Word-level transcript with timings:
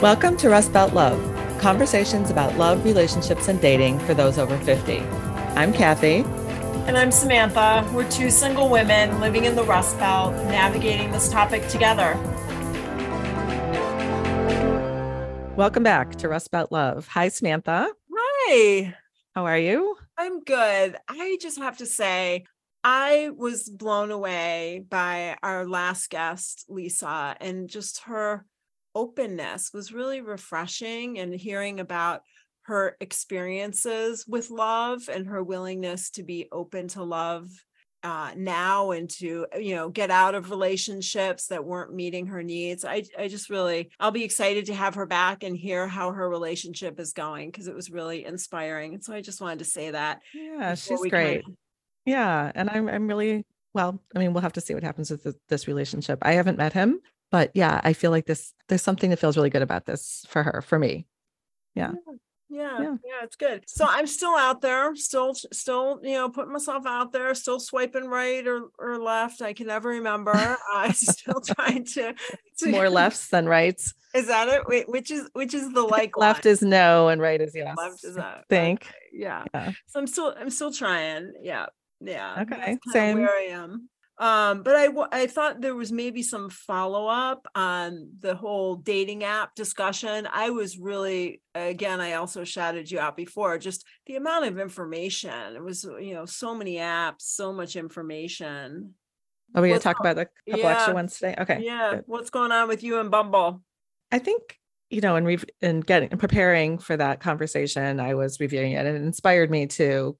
Welcome 0.00 0.38
to 0.38 0.48
Rust 0.48 0.72
Belt 0.72 0.94
Love, 0.94 1.20
conversations 1.60 2.30
about 2.30 2.56
love, 2.56 2.86
relationships, 2.86 3.48
and 3.48 3.60
dating 3.60 3.98
for 3.98 4.14
those 4.14 4.38
over 4.38 4.56
50. 4.56 5.00
I'm 5.00 5.74
Cathy. 5.74 6.24
And 6.86 6.96
I'm 6.96 7.12
Samantha. 7.12 7.86
We're 7.92 8.10
two 8.10 8.30
single 8.30 8.70
women 8.70 9.20
living 9.20 9.44
in 9.44 9.54
the 9.54 9.62
Rust 9.62 9.98
Belt, 9.98 10.32
navigating 10.46 11.12
this 11.12 11.28
topic 11.28 11.68
together. 11.68 12.14
Welcome 15.54 15.82
back 15.82 16.16
to 16.16 16.30
Rust 16.30 16.50
Belt 16.50 16.72
Love. 16.72 17.06
Hi, 17.08 17.28
Samantha. 17.28 17.90
Hi. 18.10 18.94
How 19.34 19.44
are 19.44 19.58
you? 19.58 19.98
I'm 20.16 20.42
good. 20.44 20.96
I 21.10 21.36
just 21.42 21.58
have 21.58 21.76
to 21.76 21.84
say, 21.84 22.46
I 22.82 23.28
was 23.36 23.68
blown 23.68 24.10
away 24.10 24.82
by 24.88 25.36
our 25.42 25.66
last 25.68 26.08
guest, 26.08 26.64
Lisa, 26.70 27.36
and 27.38 27.68
just 27.68 28.04
her 28.04 28.46
openness 28.94 29.72
was 29.72 29.92
really 29.92 30.20
refreshing 30.20 31.18
and 31.18 31.34
hearing 31.34 31.80
about 31.80 32.22
her 32.62 32.96
experiences 33.00 34.24
with 34.26 34.50
love 34.50 35.08
and 35.12 35.26
her 35.26 35.42
willingness 35.42 36.10
to 36.10 36.22
be 36.22 36.48
open 36.52 36.88
to 36.88 37.02
love 37.02 37.48
uh, 38.02 38.30
now 38.36 38.92
and 38.92 39.10
to 39.10 39.46
you 39.58 39.74
know 39.74 39.88
get 39.90 40.10
out 40.10 40.34
of 40.34 40.50
relationships 40.50 41.48
that 41.48 41.64
weren't 41.64 41.94
meeting 41.94 42.26
her 42.26 42.42
needs. 42.42 42.84
I 42.84 43.02
i 43.18 43.28
just 43.28 43.50
really 43.50 43.90
i'll 44.00 44.10
be 44.10 44.24
excited 44.24 44.66
to 44.66 44.74
have 44.74 44.94
her 44.94 45.04
back 45.04 45.42
and 45.42 45.56
hear 45.56 45.86
how 45.86 46.12
her 46.12 46.28
relationship 46.28 46.98
is 46.98 47.12
going 47.12 47.50
because 47.50 47.66
it 47.66 47.74
was 47.74 47.90
really 47.90 48.24
inspiring. 48.24 48.94
And 48.94 49.04
so 49.04 49.12
i 49.12 49.20
just 49.20 49.40
wanted 49.40 49.58
to 49.58 49.64
say 49.66 49.90
that 49.90 50.20
yeah 50.32 50.74
she's 50.74 51.00
great. 51.10 51.44
yeah 52.06 52.50
and 52.54 52.70
i'm 52.70 52.88
i'm 52.88 53.06
really 53.06 53.44
well 53.74 54.00
i 54.16 54.18
mean 54.18 54.32
we'll 54.32 54.42
have 54.42 54.54
to 54.54 54.62
see 54.62 54.72
what 54.74 54.82
happens 54.82 55.10
with 55.10 55.36
this 55.48 55.68
relationship. 55.68 56.20
I 56.22 56.32
haven't 56.32 56.58
met 56.58 56.72
him 56.72 57.00
but 57.30 57.50
yeah, 57.54 57.80
I 57.84 57.92
feel 57.92 58.10
like 58.10 58.26
this, 58.26 58.52
there's 58.68 58.82
something 58.82 59.10
that 59.10 59.18
feels 59.18 59.36
really 59.36 59.50
good 59.50 59.62
about 59.62 59.86
this 59.86 60.24
for 60.28 60.42
her, 60.42 60.62
for 60.62 60.78
me. 60.78 61.06
Yeah. 61.74 61.92
Yeah. 62.48 62.78
Yeah. 62.80 62.96
Yeah. 63.04 63.22
It's 63.22 63.36
good. 63.36 63.62
So 63.68 63.86
I'm 63.88 64.08
still 64.08 64.34
out 64.36 64.60
there, 64.60 64.96
still, 64.96 65.34
still, 65.34 66.00
you 66.02 66.14
know, 66.14 66.28
putting 66.28 66.52
myself 66.52 66.84
out 66.86 67.12
there, 67.12 67.32
still 67.34 67.60
swiping 67.60 68.06
right 68.06 68.44
or, 68.46 68.64
or 68.78 68.98
left. 68.98 69.40
I 69.40 69.52
can 69.52 69.68
never 69.68 69.90
remember. 69.90 70.32
I'm 70.74 70.92
still 70.92 71.40
trying 71.40 71.84
to, 71.84 72.14
to 72.58 72.68
more 72.68 72.90
lefts 72.90 73.28
than 73.28 73.46
rights. 73.46 73.94
Is 74.14 74.26
that 74.26 74.48
it? 74.48 74.62
Wait, 74.66 74.88
which 74.88 75.12
is 75.12 75.30
which 75.34 75.54
is 75.54 75.72
the 75.72 75.82
like 75.82 76.16
left 76.16 76.44
line? 76.44 76.52
is 76.52 76.62
no 76.62 77.08
and 77.08 77.20
right 77.20 77.40
is 77.40 77.52
yes. 77.54 77.76
Left 77.78 78.02
is 78.02 78.16
that. 78.16 78.44
Think. 78.48 78.82
Okay. 78.82 78.94
Yeah. 79.12 79.44
yeah. 79.54 79.70
So 79.86 80.00
I'm 80.00 80.08
still 80.08 80.34
I'm 80.36 80.50
still 80.50 80.72
trying. 80.72 81.32
Yeah. 81.40 81.66
Yeah. 82.00 82.42
Okay. 82.42 82.76
Same. 82.92 83.20
Where 83.20 83.30
I 83.30 83.50
am. 83.50 83.88
Um, 84.20 84.62
but 84.62 84.76
I 84.76 84.88
I 85.12 85.26
thought 85.26 85.62
there 85.62 85.74
was 85.74 85.90
maybe 85.90 86.22
some 86.22 86.50
follow 86.50 87.06
up 87.06 87.46
on 87.54 88.10
the 88.20 88.34
whole 88.34 88.76
dating 88.76 89.24
app 89.24 89.54
discussion. 89.54 90.28
I 90.30 90.50
was 90.50 90.78
really 90.78 91.40
again, 91.54 92.02
I 92.02 92.12
also 92.12 92.44
shouted 92.44 92.90
you 92.90 93.00
out 93.00 93.16
before, 93.16 93.56
just 93.56 93.86
the 94.04 94.16
amount 94.16 94.44
of 94.44 94.58
information. 94.58 95.56
It 95.56 95.64
was, 95.64 95.84
you 95.84 96.12
know, 96.12 96.26
so 96.26 96.54
many 96.54 96.76
apps, 96.76 97.22
so 97.22 97.50
much 97.54 97.76
information. 97.76 98.92
Are 99.54 99.62
we 99.62 99.68
gonna 99.68 99.80
talk 99.80 99.98
about 99.98 100.18
a 100.18 100.26
couple 100.26 100.60
yeah, 100.60 100.74
extra 100.74 100.92
ones 100.92 101.14
today? 101.14 101.34
Okay. 101.40 101.62
Yeah. 101.62 101.94
Good. 101.94 102.04
What's 102.06 102.28
going 102.28 102.52
on 102.52 102.68
with 102.68 102.82
you 102.82 103.00
and 103.00 103.10
Bumble? 103.10 103.62
I 104.12 104.18
think 104.18 104.58
you 104.90 105.00
know, 105.00 105.16
and 105.16 105.26
re- 105.26 105.38
in 105.62 105.80
getting 105.80 106.10
preparing 106.10 106.76
for 106.76 106.94
that 106.94 107.20
conversation, 107.20 107.98
I 108.00 108.12
was 108.14 108.38
reviewing 108.38 108.72
it 108.72 108.84
and 108.84 108.98
it 108.98 109.02
inspired 109.02 109.50
me 109.50 109.66
to 109.68 110.18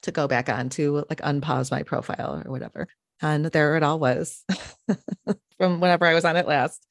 to 0.00 0.12
go 0.12 0.26
back 0.26 0.48
on 0.48 0.70
to 0.70 1.04
like 1.10 1.20
unpause 1.20 1.70
my 1.70 1.82
profile 1.82 2.42
or 2.42 2.50
whatever 2.50 2.88
and 3.20 3.46
there 3.46 3.76
it 3.76 3.82
all 3.82 3.98
was 3.98 4.44
from 5.58 5.80
whenever 5.80 6.06
I 6.06 6.14
was 6.14 6.24
on 6.24 6.36
it 6.36 6.46
last. 6.46 6.86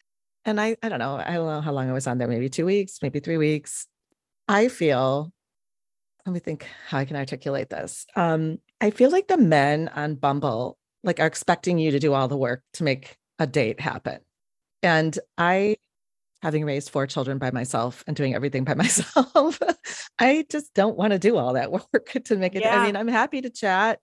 And 0.45 0.59
I, 0.59 0.75
I 0.83 0.89
don't 0.89 0.99
know, 0.99 1.15
I 1.15 1.33
don't 1.33 1.47
know 1.47 1.61
how 1.61 1.71
long 1.71 1.89
I 1.89 1.93
was 1.93 2.07
on 2.07 2.17
there, 2.17 2.27
maybe 2.27 2.49
two 2.49 2.65
weeks, 2.65 2.99
maybe 3.01 3.19
three 3.19 3.37
weeks. 3.37 3.87
I 4.47 4.67
feel, 4.67 5.31
let 6.25 6.33
me 6.33 6.39
think 6.39 6.67
how 6.87 6.97
I 6.97 7.05
can 7.05 7.15
articulate 7.15 7.69
this. 7.69 8.05
Um, 8.15 8.59
I 8.81 8.89
feel 8.89 9.09
like 9.09 9.27
the 9.27 9.37
men 9.37 9.89
on 9.95 10.15
Bumble 10.15 10.77
like 11.03 11.19
are 11.19 11.27
expecting 11.27 11.77
you 11.77 11.91
to 11.91 11.99
do 11.99 12.13
all 12.13 12.27
the 12.27 12.37
work 12.37 12.63
to 12.73 12.83
make 12.83 13.17
a 13.39 13.47
date 13.47 13.79
happen. 13.79 14.19
And 14.81 15.17
I, 15.37 15.77
having 16.41 16.65
raised 16.65 16.89
four 16.89 17.07
children 17.07 17.37
by 17.37 17.51
myself 17.51 18.03
and 18.07 18.15
doing 18.15 18.35
everything 18.35 18.63
by 18.63 18.73
myself, 18.75 19.59
I 20.19 20.45
just 20.49 20.73
don't 20.73 20.97
want 20.97 21.11
to 21.11 21.19
do 21.19 21.37
all 21.37 21.53
that 21.53 21.71
work 21.71 22.11
to 22.25 22.35
make 22.35 22.55
it. 22.55 22.63
Yeah. 22.63 22.81
I 22.81 22.85
mean, 22.85 22.95
I'm 22.95 23.07
happy 23.07 23.41
to 23.41 23.49
chat 23.49 23.99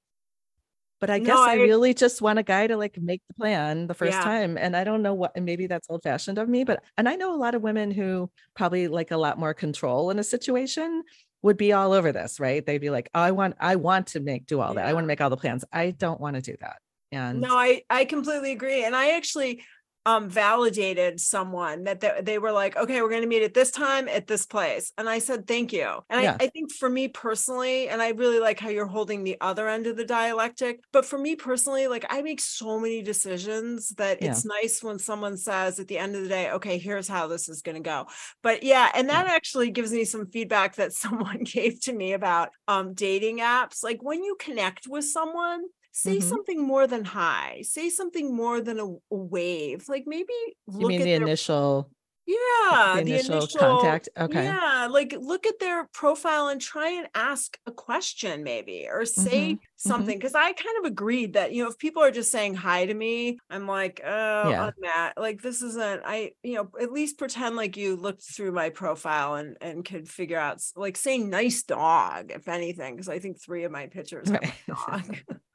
but 1.01 1.11
I 1.11 1.19
no, 1.19 1.25
guess 1.25 1.39
I, 1.39 1.53
I, 1.53 1.55
really 1.55 1.95
just 1.95 2.21
want 2.21 2.39
a 2.39 2.43
guy 2.43 2.67
to 2.67 2.77
like 2.77 2.99
make 3.01 3.23
the 3.27 3.35
plan 3.35 3.87
the 3.87 3.95
first 3.95 4.13
yeah. 4.13 4.23
time. 4.23 4.59
And 4.59 4.77
I 4.77 4.85
don't 4.85 5.03
know 5.03 5.15
what, 5.15 5.33
and 5.35 5.45
maybe 5.45 5.67
that's 5.67 5.89
old 5.89 6.03
fashioned 6.03 6.39
of 6.39 6.49
me, 6.49 6.65
but, 6.65 6.83
and 6.99 7.09
I 7.09 7.17
know 7.17 7.35
a 7.35 7.39
lot 7.39 7.55
of 7.55 7.63
women 7.63 7.91
who 7.91 8.31
probably 8.55 8.87
like 8.87 9.11
a 9.11 9.17
lot 9.17 9.39
more 9.39 9.55
control 9.55 10.11
in 10.11 10.19
a 10.19 10.25
situation 10.25 11.03
would 11.43 11.57
be 11.57 11.73
all 11.73 11.93
over 11.93 12.13
this, 12.13 12.39
right? 12.39 12.65
They'd 12.65 12.79
be 12.79 12.91
like, 12.91 13.09
oh, 13.15 13.21
I 13.21 13.31
want, 13.31 13.57
I 13.59 13.77
want 13.77 14.09
to 14.09 14.21
make, 14.21 14.47
do 14.47 14.61
all 14.61 14.75
yeah. 14.75 14.83
that. 14.83 14.87
I 14.87 14.93
want 14.93 15.05
to 15.05 15.09
make 15.09 15.21
all 15.23 15.31
the 15.31 15.37
plans. 15.39 15.65
I 15.73 15.93
don't 15.93 16.21
want 16.21 16.37
to 16.37 16.43
do 16.43 16.57
that. 16.61 16.77
And 17.13 17.41
no, 17.41 17.57
I, 17.57 17.83
I 17.89 18.05
completely 18.05 18.53
agree. 18.53 18.85
And 18.85 18.95
I 18.95 19.17
actually, 19.17 19.65
um 20.07 20.31
validated 20.31 21.21
someone 21.21 21.85
that 21.85 22.01
they, 22.01 22.21
they 22.23 22.39
were 22.39 22.53
like 22.53 22.77
okay 22.77 23.03
we're 23.03 23.11
going 23.11 23.21
to 23.21 23.29
meet 23.29 23.43
at 23.43 23.53
this 23.53 23.71
time 23.71 24.09
at 24.09 24.27
this 24.27 24.47
place 24.47 24.93
and 24.97 25.09
i 25.09 25.19
said 25.19 25.47
thank 25.47 25.73
you 25.73 25.89
and 26.09 26.23
yeah. 26.23 26.37
I, 26.41 26.45
I 26.45 26.47
think 26.49 26.73
for 26.73 26.89
me 26.89 27.09
personally 27.09 27.89
and 27.89 28.01
i 28.01 28.11
really 28.11 28.41
like 28.41 28.59
how 28.59 28.71
you're 28.71 28.87
holding 28.87 29.25
the 29.25 29.37
other 29.41 29.69
end 29.69 29.87
of 29.87 29.97
the 29.97 30.05
dialectic 30.05 30.81
but 30.93 31.05
for 31.05 31.19
me 31.19 31.37
personally 31.37 31.87
like 31.87 32.07
i 32.09 32.23
make 32.23 32.41
so 32.41 32.81
many 32.81 33.03
decisions 33.03 33.91
that 33.91 34.23
yeah. 34.23 34.31
it's 34.31 34.45
nice 34.45 34.83
when 34.83 34.99
someone 34.99 35.37
says 35.37 35.79
at 35.79 35.89
the 35.89 35.99
end 35.99 36.17
of 36.17 36.23
the 36.23 36.29
day 36.29 36.51
okay 36.53 36.79
here's 36.79 37.09
how 37.09 37.27
this 37.27 37.49
is 37.49 37.61
going 37.61 37.77
to 37.77 37.83
go 37.83 38.07
but 38.43 38.63
yeah 38.63 38.91
and 38.95 39.11
that 39.11 39.27
yeah. 39.27 39.33
actually 39.33 39.71
gives 39.71 39.93
me 39.93 40.05
some 40.05 40.27
feedback 40.27 40.77
that 40.77 40.93
someone 41.01 41.43
gave 41.45 41.81
to 41.81 41.93
me 41.93 42.15
about 42.15 42.51
um 42.69 42.95
dating 42.95 43.39
apps 43.39 43.85
like 43.85 44.03
when 44.03 44.23
you 44.23 44.37
connect 44.41 44.87
with 44.89 45.05
someone 45.05 45.63
say 45.93 46.19
mm-hmm. 46.19 46.29
something 46.29 46.63
more 46.63 46.87
than 46.87 47.05
hi 47.05 47.63
say 47.63 47.89
something 47.91 48.35
more 48.35 48.61
than 48.61 48.79
a, 48.79 48.87
a 48.87 48.99
wave 49.11 49.89
like 49.89 50.05
maybe 50.07 50.33
look 50.67 50.83
you 50.83 50.89
mean 50.89 51.01
at 51.01 51.05
the 51.05 51.11
their, 51.11 51.23
initial 51.23 51.91
yeah 52.27 52.95
the 52.95 53.01
initial, 53.01 53.29
the 53.29 53.37
initial, 53.39 53.59
contact 53.59 54.09
okay 54.17 54.45
yeah 54.45 54.87
like 54.91 55.15
look 55.19 55.47
at 55.47 55.59
their 55.59 55.89
profile 55.93 56.49
and 56.49 56.61
try 56.61 56.91
and 56.91 57.09
ask 57.15 57.59
a 57.67 57.73
question 57.73 58.45
maybe 58.45 58.87
or 58.89 59.05
say 59.05 59.53
mm-hmm. 59.53 59.63
something 59.77 60.17
because 60.17 60.33
mm-hmm. 60.33 60.47
i 60.47 60.53
kind 60.53 60.79
of 60.79 60.85
agreed 60.85 61.33
that 61.33 61.53
you 61.53 61.63
know 61.63 61.71
if 61.71 61.79
people 61.79 62.03
are 62.03 62.11
just 62.11 62.31
saying 62.31 62.55
hi 62.55 62.87
to 62.87 62.95
me 62.95 63.39
i'm 63.49 63.67
like 63.67 64.01
oh 64.05 64.51
yeah. 64.51 64.71
Matt. 64.79 65.15
like 65.17 65.43
this 65.43 65.63
isn't 65.63 66.03
i 66.05 66.33
you 66.43 66.55
know 66.55 66.71
at 66.81 66.93
least 66.93 67.19
pretend 67.19 67.57
like 67.57 67.77
you 67.77 67.97
looked 67.97 68.23
through 68.23 68.53
my 68.53 68.71
profile 68.71 69.35
and 69.35 69.57
and 69.61 69.85
could 69.85 70.09
figure 70.09 70.39
out 70.39 70.63
like 70.77 70.97
say 70.97 71.19
nice 71.19 71.63
dog 71.65 72.31
if 72.31 72.49
anything 72.49 72.95
because 72.95 73.09
i 73.09 73.19
think 73.19 73.41
three 73.41 73.65
of 73.65 73.73
my 73.73 73.87
pictures 73.87 74.31
right. 74.31 74.53
dog 74.69 75.17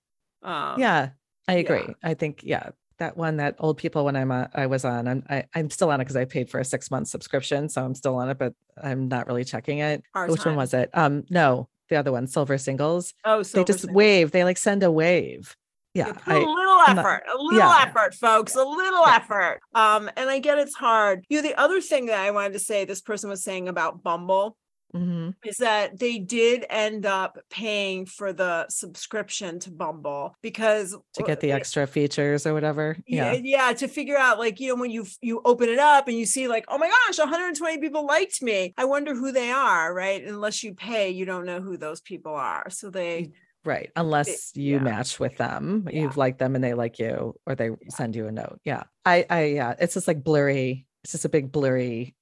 Um, 0.46 0.80
yeah, 0.80 1.10
I 1.48 1.54
agree. 1.54 1.84
Yeah. 1.88 1.94
I 2.04 2.14
think 2.14 2.42
yeah, 2.44 2.70
that 2.98 3.18
one 3.18 3.38
that 3.38 3.56
old 3.60 3.78
people 3.78 4.06
when 4.06 4.16
I'm 4.16 4.32
uh, 4.32 4.48
I 4.54 4.68
was 4.68 4.86
on. 4.86 5.08
I'm 5.08 5.24
I, 5.30 5.38
am 5.38 5.44
i 5.56 5.60
am 5.60 5.70
still 5.70 5.90
on 5.90 6.00
it 6.00 6.06
because 6.06 6.16
I 6.16 6.26
paid 6.26 6.50
for 6.50 6.60
a 6.60 6.66
six 6.66 6.90
month 6.92 7.08
subscription, 7.08 7.70
so 7.70 7.84
I'm 7.84 7.96
still 7.96 8.16
on 8.16 8.30
it, 8.30 8.38
but 8.38 8.54
I'm 8.82 9.08
not 9.08 9.28
really 9.28 9.44
checking 9.44 9.80
it. 9.80 10.04
Our 10.14 10.28
Which 10.28 10.42
time. 10.42 10.52
one 10.52 10.58
was 10.58 10.74
it? 10.74 10.90
Um, 10.94 11.24
no, 11.30 11.68
the 11.90 11.98
other 11.98 12.12
one, 12.12 12.28
Silver 12.28 12.58
Singles. 12.58 13.14
Oh, 13.24 13.44
Silver 13.44 13.66
they 13.66 13.68
just 13.68 13.82
singles. 13.82 13.96
wave. 13.96 14.32
They 14.32 14.44
like 14.44 14.58
send 14.58 14.84
a 14.84 14.92
wave. 14.92 15.56
Yeah, 15.94 16.12
I, 16.26 16.36
a 16.36 16.40
little 16.40 16.80
effort, 16.88 17.24
not, 17.26 17.40
a 17.40 17.42
little 17.42 17.60
yeah. 17.60 17.86
effort, 17.88 18.14
folks, 18.16 18.54
a 18.54 18.64
little 18.64 19.08
yeah. 19.08 19.16
effort. 19.16 19.62
Um, 19.74 20.10
and 20.18 20.30
I 20.30 20.40
get 20.40 20.58
it's 20.58 20.76
hard. 20.76 21.24
You 21.30 21.42
know, 21.42 21.48
the 21.48 21.58
other 21.58 21.80
thing 21.80 22.08
that 22.08 22.20
I 22.20 22.32
wanted 22.32 22.52
to 22.54 22.60
say, 22.60 22.84
this 22.84 23.00
person 23.00 23.30
was 23.30 23.44
saying 23.44 23.70
about 23.70 24.04
Bumble 24.04 24.58
Mm-hmm. 24.96 25.30
is 25.44 25.58
that 25.58 26.00
they 26.00 26.20
did 26.20 26.66
end 26.70 27.06
up 27.06 27.38
paying 27.50 28.06
for 28.06 28.34
the 28.34 28.68
subscription 28.70 29.60
to 29.60 29.72
Bumble 29.72 30.36
because 30.42 30.96
to 31.14 31.24
get 31.24 31.42
the 31.42 31.52
extra 31.52 31.86
features 31.86 32.48
or 32.48 32.54
whatever. 32.54 32.98
Yeah. 33.08 33.34
yeah, 33.34 33.74
to 33.74 33.88
figure 33.88 34.18
out 34.18 34.40
like 34.40 34.59
you 34.59 34.70
know 34.70 34.80
when 34.80 34.92
you 34.92 35.06
you 35.22 35.42
open 35.44 35.70
it 35.70 35.80
up 35.80 36.08
and 36.08 36.18
you 36.18 36.26
see 36.26 36.47
like 36.47 36.66
oh 36.68 36.78
my 36.78 36.90
gosh 36.90 37.20
120 37.20 37.80
people 37.80 38.06
liked 38.06 38.42
me. 38.42 38.74
I 38.78 38.86
wonder 38.86 39.14
who 39.14 39.32
they 39.32 39.52
are, 39.52 39.94
right? 39.94 40.24
Unless 40.24 40.64
you 40.64 40.74
pay, 40.74 41.09
you 41.09 41.26
don't 41.26 41.46
know 41.46 41.62
who 41.62 41.78
those 41.78 42.02
people 42.02 42.34
are. 42.34 42.70
So 42.70 42.90
they 42.90 43.32
right 43.66 43.91
unless 43.96 44.56
you 44.56 44.76
yeah. 44.76 44.80
match 44.80 45.20
with 45.20 45.36
them 45.38 45.88
yeah. 45.91 46.02
you've 46.02 46.18
liked 46.18 46.38
them 46.38 46.56
and 46.56 46.64
they 46.64 46.76
like 46.76 47.00
you 47.00 47.36
or 47.48 47.56
they 47.56 47.70
yeah. 47.70 47.90
send 47.90 48.16
you 48.16 48.28
a 48.28 48.32
note 48.32 48.59
yeah 48.64 48.84
i 49.06 49.26
i 49.30 49.44
yeah 49.46 49.74
it's 49.80 49.96
just 49.96 50.08
like 50.08 50.24
blurry 50.24 50.86
it's 51.03 51.14
just 51.14 51.26
a 51.26 51.30
big 51.30 51.52
blurry 51.52 52.16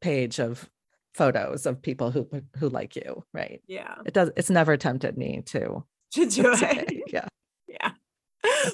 page 0.00 0.40
of 0.40 0.68
photos 1.14 1.66
of 1.66 1.82
people 1.82 2.10
who 2.10 2.28
who 2.58 2.68
like 2.68 2.96
you 2.96 3.24
right? 3.32 3.60
Yeah. 3.66 3.96
It 4.06 4.14
does 4.14 4.30
it's 4.36 4.50
never 4.50 4.76
tempted 4.76 5.16
me 5.16 5.42
to 5.46 5.84
to 6.12 6.26
do 6.26 6.52
it. 6.54 7.12
yeah. 7.12 7.26
Yeah. 7.68 7.92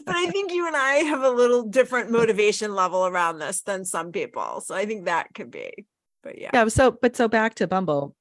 But 0.06 0.16
i 0.16 0.30
think 0.30 0.52
you 0.52 0.66
and 0.66 0.76
i 0.76 0.94
have 0.94 1.22
a 1.22 1.30
little 1.30 1.64
different 1.64 2.10
motivation 2.10 2.74
level 2.74 3.06
around 3.06 3.38
this 3.40 3.62
than 3.62 3.84
some 3.84 4.10
people 4.10 4.60
so 4.60 4.74
i 4.74 4.86
think 4.86 5.04
that 5.04 5.34
could 5.34 5.50
be 5.50 5.86
but 6.22 6.40
yeah. 6.40 6.50
Yeah 6.52 6.68
so 6.68 6.90
but 6.90 7.16
so 7.16 7.28
back 7.28 7.54
to 7.56 7.66
bumble. 7.66 8.14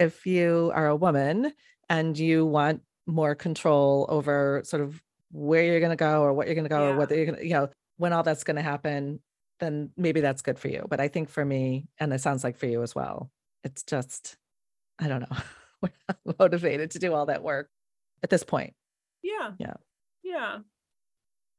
If 0.00 0.26
you 0.26 0.70
are 0.74 0.86
a 0.86 0.96
woman 0.96 1.52
and 1.88 2.18
you 2.18 2.46
want 2.46 2.82
more 3.06 3.34
control 3.34 4.06
over 4.08 4.62
sort 4.64 4.82
of 4.82 5.00
where 5.30 5.64
you're 5.64 5.80
going 5.80 5.90
to 5.90 5.96
go 5.96 6.22
or 6.22 6.32
what 6.32 6.46
you're 6.46 6.54
going 6.54 6.64
to 6.64 6.68
go 6.68 6.84
yeah. 6.84 6.90
or 6.90 6.96
whether 6.96 7.14
you're 7.14 7.26
going 7.26 7.38
to 7.38 7.44
you 7.44 7.54
know 7.54 7.68
when 7.96 8.12
all 8.12 8.22
that's 8.22 8.44
going 8.44 8.56
to 8.56 8.62
happen 8.62 9.20
then 9.58 9.90
maybe 9.96 10.20
that's 10.20 10.42
good 10.42 10.58
for 10.58 10.68
you. 10.68 10.86
But 10.88 11.00
I 11.00 11.08
think 11.08 11.28
for 11.28 11.44
me, 11.44 11.86
and 11.98 12.12
it 12.12 12.20
sounds 12.20 12.44
like 12.44 12.56
for 12.56 12.66
you 12.66 12.82
as 12.82 12.94
well, 12.94 13.30
it's 13.64 13.82
just, 13.82 14.36
I 14.98 15.08
don't 15.08 15.20
know, 15.20 15.36
we're 15.82 15.90
not 16.08 16.38
motivated 16.38 16.92
to 16.92 16.98
do 16.98 17.14
all 17.14 17.26
that 17.26 17.42
work 17.42 17.70
at 18.22 18.30
this 18.30 18.44
point. 18.44 18.74
Yeah. 19.22 19.52
Yeah. 19.58 19.74
Yeah. 20.22 20.58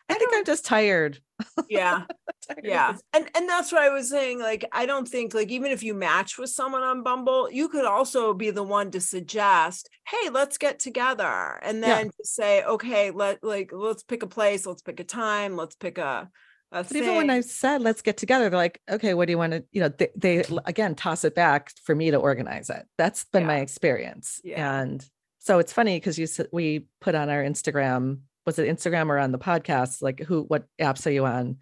I, 0.10 0.13
I 0.13 0.18
think 0.18 0.31
I'm 0.34 0.46
just 0.46 0.66
tired. 0.66 1.19
Yeah. 1.69 2.04
tired 2.48 2.62
yeah. 2.63 2.96
And 3.13 3.30
and 3.36 3.48
that's 3.48 3.72
what 3.72 3.81
I 3.81 3.90
was 3.90 4.10
saying. 4.10 4.40
Like, 4.40 4.66
I 4.72 4.86
don't 4.86 5.07
think 5.07 5.34
like 5.34 5.50
even 5.50 5.72
if 5.72 5.84
you 5.84 5.94
match 5.94 6.38
with 6.38 6.50
someone 6.50 6.84
on 6.84 7.04
Bumble, 7.04 7.50
you 7.50 7.69
could 7.69 7.86
also 7.86 8.34
be 8.34 8.50
the 8.50 8.63
one 8.63 8.92
to 8.92 9.00
suggest, 9.00 9.88
hey, 10.07 10.30
let's 10.30 10.57
get 10.57 10.80
together. 10.80 11.60
And 11.62 11.81
then 11.81 12.07
yeah. 12.07 12.12
to 12.12 12.25
say, 12.25 12.63
okay, 12.63 13.12
let 13.12 13.44
like 13.44 13.72
let's 13.72 14.04
pick 14.04 14.24
a 14.24 14.28
place, 14.28 14.66
let's 14.66 14.81
pick 14.81 15.00
a 15.00 15.04
time, 15.04 15.56
let's 15.56 15.75
pick 15.75 15.98
a 15.98 16.30
but 16.71 16.95
even 16.95 17.16
when 17.16 17.30
I 17.30 17.42
said 17.42 17.81
let's 17.81 18.01
get 18.01 18.18
together, 18.18 18.50
they're 18.50 18.57
like, 18.57 18.81
okay, 18.89 19.13
what 19.13 19.25
do 19.25 19.31
you 19.31 19.38
want 19.38 19.54
to, 19.54 19.63
you 19.71 19.81
know, 19.81 19.89
they, 19.89 20.10
they 20.16 20.38
mm-hmm. 20.38 20.57
again 20.66 20.95
toss 20.95 21.24
it 21.24 21.36
back 21.36 21.71
for 21.83 21.95
me 21.95 22.12
to 22.12 22.18
organize 22.18 22.69
it. 22.69 22.86
That's 22.98 23.25
been 23.25 23.42
yeah. 23.44 23.48
my 23.48 23.57
experience. 23.57 24.39
Yeah. 24.44 24.81
And 24.81 25.06
so 25.39 25.60
it's 25.60 25.74
funny 25.74 25.98
because 25.98 26.19
you 26.19 26.27
said 26.27 26.48
we 26.51 26.86
put 27.01 27.16
on 27.16 27.30
our 27.30 27.44
Instagram 27.44 28.19
was 28.45 28.57
it 28.57 28.68
Instagram 28.68 29.10
or 29.10 29.19
on 29.19 29.31
the 29.31 29.38
podcast, 29.38 30.01
like 30.01 30.21
who, 30.21 30.42
what 30.44 30.66
apps 30.81 31.06
are 31.06 31.12
you 31.12 31.25
on? 31.25 31.57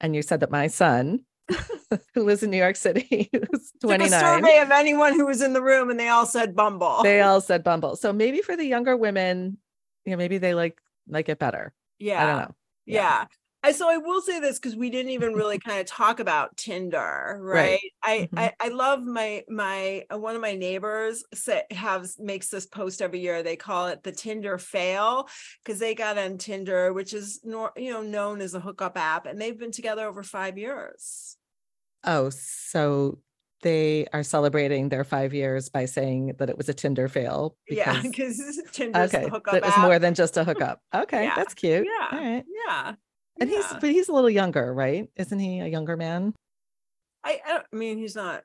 And 0.00 0.16
you 0.16 0.22
said 0.22 0.40
that 0.40 0.50
my 0.50 0.66
son, 0.68 1.26
who 2.14 2.24
lives 2.24 2.42
in 2.42 2.50
New 2.50 2.56
York 2.56 2.76
City, 2.76 3.28
who's 3.32 3.72
29. 3.82 4.08
Took 4.08 4.16
a 4.16 4.20
survey 4.20 4.58
of 4.60 4.70
anyone 4.70 5.12
who 5.12 5.26
was 5.26 5.42
in 5.42 5.52
the 5.52 5.60
room 5.60 5.90
and 5.90 6.00
they 6.00 6.08
all 6.08 6.24
said 6.24 6.56
Bumble. 6.56 7.02
They 7.02 7.20
all 7.22 7.42
said 7.42 7.62
Bumble. 7.62 7.96
So 7.96 8.14
maybe 8.14 8.40
for 8.40 8.56
the 8.56 8.64
younger 8.64 8.96
women, 8.96 9.58
you 10.06 10.12
know, 10.12 10.16
maybe 10.16 10.38
they 10.38 10.54
like 10.54 10.80
like 11.06 11.28
it 11.28 11.38
better. 11.38 11.74
Yeah. 11.98 12.22
I 12.22 12.26
don't 12.26 12.40
know. 12.40 12.54
Yeah. 12.86 13.02
yeah. 13.02 13.24
I 13.64 13.72
so 13.72 13.88
I 13.88 13.96
will 13.96 14.20
say 14.20 14.40
this 14.40 14.58
because 14.58 14.74
we 14.74 14.90
didn't 14.90 15.12
even 15.12 15.34
really 15.34 15.58
kind 15.58 15.80
of 15.80 15.86
talk 15.86 16.18
about 16.18 16.56
Tinder, 16.56 17.38
right? 17.40 17.54
right. 17.54 17.80
I, 18.02 18.18
mm-hmm. 18.18 18.38
I 18.38 18.52
I 18.58 18.68
love 18.68 19.02
my 19.02 19.44
my 19.48 20.04
uh, 20.12 20.18
one 20.18 20.34
of 20.34 20.40
my 20.40 20.54
neighbors 20.54 21.24
say, 21.32 21.62
has 21.70 22.16
makes 22.18 22.48
this 22.48 22.66
post 22.66 23.00
every 23.00 23.20
year. 23.20 23.42
They 23.42 23.56
call 23.56 23.86
it 23.86 24.02
the 24.02 24.10
Tinder 24.10 24.58
fail 24.58 25.28
because 25.64 25.78
they 25.78 25.94
got 25.94 26.18
on 26.18 26.38
Tinder, 26.38 26.92
which 26.92 27.14
is 27.14 27.40
nor, 27.44 27.72
you 27.76 27.92
know 27.92 28.02
known 28.02 28.40
as 28.40 28.54
a 28.54 28.60
hookup 28.60 28.98
app, 28.98 29.26
and 29.26 29.40
they've 29.40 29.58
been 29.58 29.72
together 29.72 30.06
over 30.06 30.22
five 30.24 30.58
years. 30.58 31.36
Oh, 32.04 32.30
so 32.30 33.18
they 33.62 34.06
are 34.12 34.24
celebrating 34.24 34.88
their 34.88 35.04
five 35.04 35.32
years 35.32 35.68
by 35.68 35.84
saying 35.84 36.34
that 36.38 36.50
it 36.50 36.58
was 36.58 36.68
a 36.68 36.74
Tinder 36.74 37.08
fail. 37.08 37.56
Because, 37.68 37.86
yeah, 37.86 38.02
because 38.02 38.62
Tinder 38.72 38.98
okay, 39.02 39.26
it 39.26 39.64
was 39.64 39.78
more 39.78 39.98
than 39.98 40.14
just 40.14 40.36
a 40.36 40.44
hookup. 40.44 40.80
Okay, 40.94 41.24
yeah. 41.24 41.34
that's 41.36 41.54
cute. 41.54 41.86
Yeah, 41.86 42.18
All 42.18 42.24
right. 42.24 42.44
yeah. 42.66 42.94
And 43.40 43.50
yeah. 43.50 43.56
he's 43.56 43.80
but 43.80 43.90
he's 43.90 44.08
a 44.08 44.12
little 44.12 44.30
younger, 44.30 44.72
right? 44.72 45.08
Isn't 45.16 45.38
he 45.38 45.60
a 45.60 45.66
younger 45.66 45.96
man? 45.96 46.34
I 47.24 47.40
I, 47.44 47.60
mean 47.72 47.98
he's 47.98 48.16
not 48.16 48.42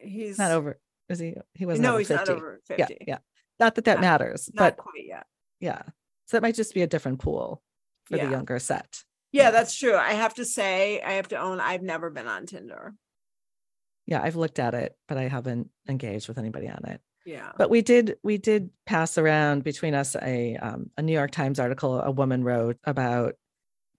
he's 0.00 0.38
not 0.38 0.50
over 0.50 0.78
is 1.08 1.18
he 1.18 1.34
he 1.54 1.66
wasn't 1.66 1.82
no 1.82 1.96
he's 1.96 2.08
50. 2.08 2.20
not 2.20 2.28
over 2.28 2.60
50 2.66 2.80
yeah 2.80 2.98
yeah 3.06 3.18
not 3.60 3.74
that 3.74 3.84
that 3.84 3.96
not, 3.96 4.00
matters 4.00 4.50
not 4.54 4.76
but 4.76 4.84
quite 4.84 5.06
yet 5.06 5.26
yeah 5.60 5.82
so 6.26 6.36
that 6.36 6.42
might 6.42 6.54
just 6.54 6.74
be 6.74 6.82
a 6.82 6.86
different 6.86 7.18
pool 7.18 7.62
for 8.04 8.16
yeah. 8.16 8.24
the 8.24 8.30
younger 8.30 8.58
set 8.58 9.02
yeah 9.32 9.50
that's 9.50 9.76
true 9.76 9.96
i 9.96 10.12
have 10.12 10.34
to 10.34 10.44
say 10.44 11.00
i 11.02 11.12
have 11.12 11.28
to 11.28 11.36
own 11.36 11.60
i've 11.60 11.82
never 11.82 12.10
been 12.10 12.26
on 12.26 12.46
tinder 12.46 12.94
yeah 14.06 14.22
i've 14.22 14.36
looked 14.36 14.58
at 14.58 14.74
it 14.74 14.96
but 15.08 15.18
i 15.18 15.28
haven't 15.28 15.68
engaged 15.88 16.28
with 16.28 16.38
anybody 16.38 16.68
on 16.68 16.84
it 16.86 17.00
yeah 17.26 17.52
but 17.58 17.70
we 17.70 17.82
did 17.82 18.16
we 18.22 18.38
did 18.38 18.70
pass 18.86 19.18
around 19.18 19.62
between 19.62 19.94
us 19.94 20.16
a 20.22 20.56
um, 20.56 20.90
a 20.96 21.02
new 21.02 21.12
york 21.12 21.30
times 21.30 21.60
article 21.60 22.00
a 22.00 22.10
woman 22.10 22.42
wrote 22.42 22.78
about 22.84 23.34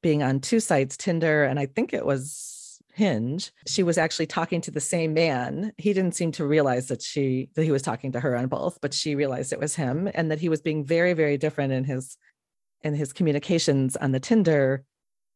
being 0.04 0.22
on 0.22 0.40
two 0.40 0.60
sites, 0.60 0.96
Tinder, 0.96 1.44
and 1.46 1.60
I 1.60 1.66
think 1.66 1.94
it 1.94 2.06
was 2.06 2.80
Hinge. 2.94 3.52
She 3.66 3.82
was 3.82 3.98
actually 3.98 4.28
talking 4.28 4.62
to 4.62 4.72
the 4.72 4.80
same 4.80 5.16
man. 5.16 5.74
He 5.80 5.94
didn't 5.94 6.14
seem 6.14 6.32
to 6.34 6.46
realize 6.46 6.90
that 6.90 7.02
she 7.02 7.50
that 7.56 7.64
he 7.64 7.72
was 7.72 7.82
talking 7.82 8.12
to 8.12 8.20
her 8.20 8.36
on 8.36 8.48
both, 8.48 8.78
but 8.82 8.94
she 8.94 9.16
realized 9.16 9.52
it 9.52 9.60
was 9.60 9.76
him 9.76 10.08
and 10.14 10.30
that 10.30 10.40
he 10.40 10.50
was 10.50 10.62
being 10.62 10.86
very, 10.86 11.14
very 11.14 11.38
different 11.38 11.74
in 11.74 11.86
his 11.86 12.18
in 12.84 12.94
his 12.94 13.12
communications 13.12 13.96
on 13.96 14.12
the 14.12 14.20
Tinder 14.20 14.84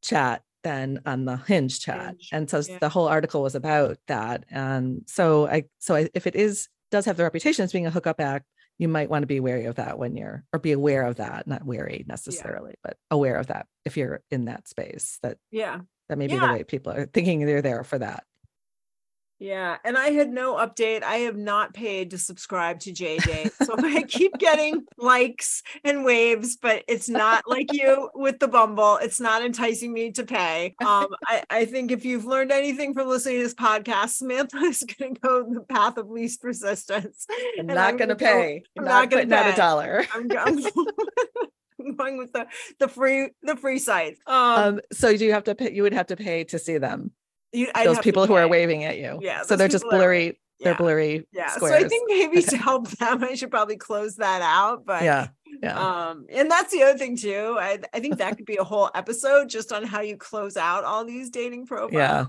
chat 0.04 0.44
than 0.64 1.02
on 1.08 1.26
the 1.26 1.38
Hinge 1.38 1.80
chat. 1.80 2.10
Hinge. 2.10 2.30
And 2.32 2.50
so 2.50 2.60
yeah. 2.60 2.78
the 2.80 2.90
whole 2.90 3.08
article 3.08 3.42
was 3.42 3.56
about 3.56 3.98
that. 4.08 4.44
And 4.52 5.02
so 5.08 5.48
I 5.48 5.64
so 5.80 5.96
I, 5.96 6.10
if 6.14 6.28
it 6.28 6.36
is 6.36 6.68
does 6.92 7.06
have 7.06 7.18
the 7.18 7.24
reputation 7.24 7.64
as 7.64 7.72
being 7.72 7.88
a 7.88 7.92
hookup 7.92 8.22
act, 8.22 8.46
you 8.78 8.88
might 8.88 9.10
want 9.10 9.24
to 9.24 9.28
be 9.28 9.40
wary 9.40 9.66
of 9.66 9.76
that 9.76 9.98
when 9.98 10.16
you're 10.16 10.44
or 10.54 10.60
be 10.60 10.72
aware 10.72 11.04
of 11.04 11.16
that 11.18 11.48
not 11.48 11.66
wary 11.66 12.06
necessarily 12.08 12.72
yeah. 12.72 12.82
but 12.84 12.98
aware 13.12 13.36
of 13.36 13.48
that 13.48 13.68
if 13.86 13.98
you're 13.98 14.22
in 14.32 14.46
that 14.46 14.68
space 14.68 15.20
that 15.24 15.38
yeah 15.52 15.80
that 16.10 16.18
may 16.18 16.28
be 16.28 16.36
yeah. 16.36 16.48
the 16.48 16.54
way 16.54 16.64
people 16.64 16.94
are 16.94 17.06
thinking 17.06 17.46
they're 17.46 17.62
there 17.62 17.84
for 17.84 18.00
that 18.00 18.24
yeah, 19.40 19.78
and 19.84 19.98
I 19.98 20.10
had 20.10 20.32
no 20.32 20.56
update. 20.56 21.04
I 21.04 21.18
have 21.18 21.38
not 21.38 21.74
paid 21.74 22.10
to 22.12 22.18
subscribe 22.18 22.80
to 22.82 22.92
JJ. 22.92 23.52
So 23.66 23.76
I 23.78 24.02
keep 24.04 24.36
getting 24.40 24.84
likes 24.98 25.62
and 25.84 26.04
waves, 26.04 26.58
but 26.58 26.84
it's 26.88 27.08
not 27.08 27.44
like 27.48 27.72
you 27.72 28.10
with 28.16 28.40
the 28.40 28.48
Bumble. 28.48 28.98
It's 28.98 29.20
not 29.20 29.44
enticing 29.44 29.94
me 29.94 30.12
to 30.14 30.24
pay. 30.24 30.76
Um, 30.84 31.08
I, 31.28 31.44
I 31.52 31.66
think 31.66 31.92
if 31.92 32.04
you've 32.04 32.26
learned 32.26 32.52
anything 32.52 32.96
from 32.96 33.08
listening 33.10 33.38
to 33.38 33.44
this 33.44 33.54
podcast, 33.54 34.10
Samantha 34.10 34.58
is 34.64 34.84
going 34.98 35.14
to 35.14 35.22
go 35.22 35.54
the 35.54 35.62
path 35.62 35.98
of 35.98 36.10
least 36.10 36.44
resistance. 36.44 37.28
I'm 37.60 37.68
not 37.68 37.98
going 37.98 38.10
to 38.10 38.16
pay. 38.16 38.64
I'm 38.78 38.86
not, 38.86 39.12
going 39.12 39.30
to 39.30 39.36
pay 39.36 39.52
a 39.52 39.56
dollar. 39.56 40.04
I'm, 40.16 40.32
I'm 41.80 41.96
going 41.96 42.18
with 42.18 42.34
the 42.34 42.48
the 42.80 42.88
free 42.88 43.30
the 43.44 43.56
free 43.56 43.78
sites. 43.78 44.20
Um, 44.26 44.36
um, 44.36 44.82
so 44.92 45.16
do 45.16 45.24
you 45.26 45.34
have 45.34 45.44
to 45.44 45.54
pay? 45.54 45.72
You 45.72 45.84
would 45.84 45.94
have 45.94 46.08
to 46.08 46.16
pay 46.16 46.44
to 46.46 46.58
see 46.58 46.80
them. 46.80 47.12
You, 47.58 47.72
those 47.84 48.00
people 48.00 48.26
who 48.28 48.34
are 48.36 48.48
waving 48.48 48.84
at 48.84 48.98
you. 48.98 49.20
Yeah. 49.22 49.44
So 49.44 49.56
they're 49.56 49.68
just 49.68 49.84
blurry. 49.84 50.30
Are, 50.30 50.34
they're 50.60 50.76
blurry. 50.76 51.28
Yeah. 51.32 51.50
Squares. 51.50 51.80
So 51.80 51.86
I 51.86 51.90
think 51.90 52.10
maybe 52.10 52.40
okay. 52.40 52.42
to 52.50 52.58
help 52.58 52.90
them, 52.90 53.24
I 53.24 53.36
should 53.36 53.52
probably 53.52 53.78
close 53.78 54.16
that 54.18 54.42
out. 54.42 54.86
But 54.86 55.04
yeah. 55.04 55.28
Yeah. 55.62 55.80
Um, 55.80 56.28
and 56.30 56.52
that's 56.52 56.72
the 56.72 56.84
other 56.84 56.98
thing 56.98 57.18
too. 57.18 57.58
I, 57.60 57.80
I 57.94 58.00
think 58.00 58.18
that 58.18 58.38
could 58.38 58.46
be 58.46 58.58
a 58.58 58.64
whole 58.64 58.92
episode 58.94 59.50
just 59.50 59.72
on 59.72 59.84
how 59.84 60.02
you 60.02 60.18
close 60.18 60.56
out 60.56 60.84
all 60.84 61.04
these 61.06 61.30
dating 61.30 61.66
profiles. 61.66 61.94
Yeah. 61.94 62.26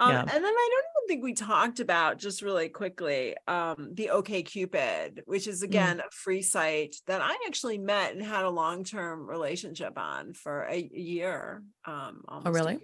Um, 0.00 0.10
yeah. 0.10 0.20
and 0.20 0.28
then 0.28 0.44
I 0.44 0.68
don't 0.72 1.04
even 1.04 1.08
think 1.08 1.22
we 1.22 1.34
talked 1.34 1.78
about 1.78 2.18
just 2.18 2.42
really 2.42 2.68
quickly 2.68 3.36
um, 3.46 3.92
the 3.94 4.10
Cupid, 4.44 5.22
which 5.26 5.46
is 5.46 5.60
mm. 5.60 5.64
again 5.64 5.98
mm. 5.98 6.06
a 6.06 6.10
free 6.10 6.42
site 6.42 6.96
that 7.06 7.22
I 7.22 7.36
actually 7.46 7.78
met 7.78 8.12
and 8.12 8.22
had 8.22 8.44
a 8.44 8.50
long-term 8.50 9.28
relationship 9.28 9.96
on 9.96 10.32
for 10.34 10.62
a 10.62 10.76
year. 10.76 11.62
Um, 11.84 12.24
oh, 12.28 12.50
really? 12.50 12.80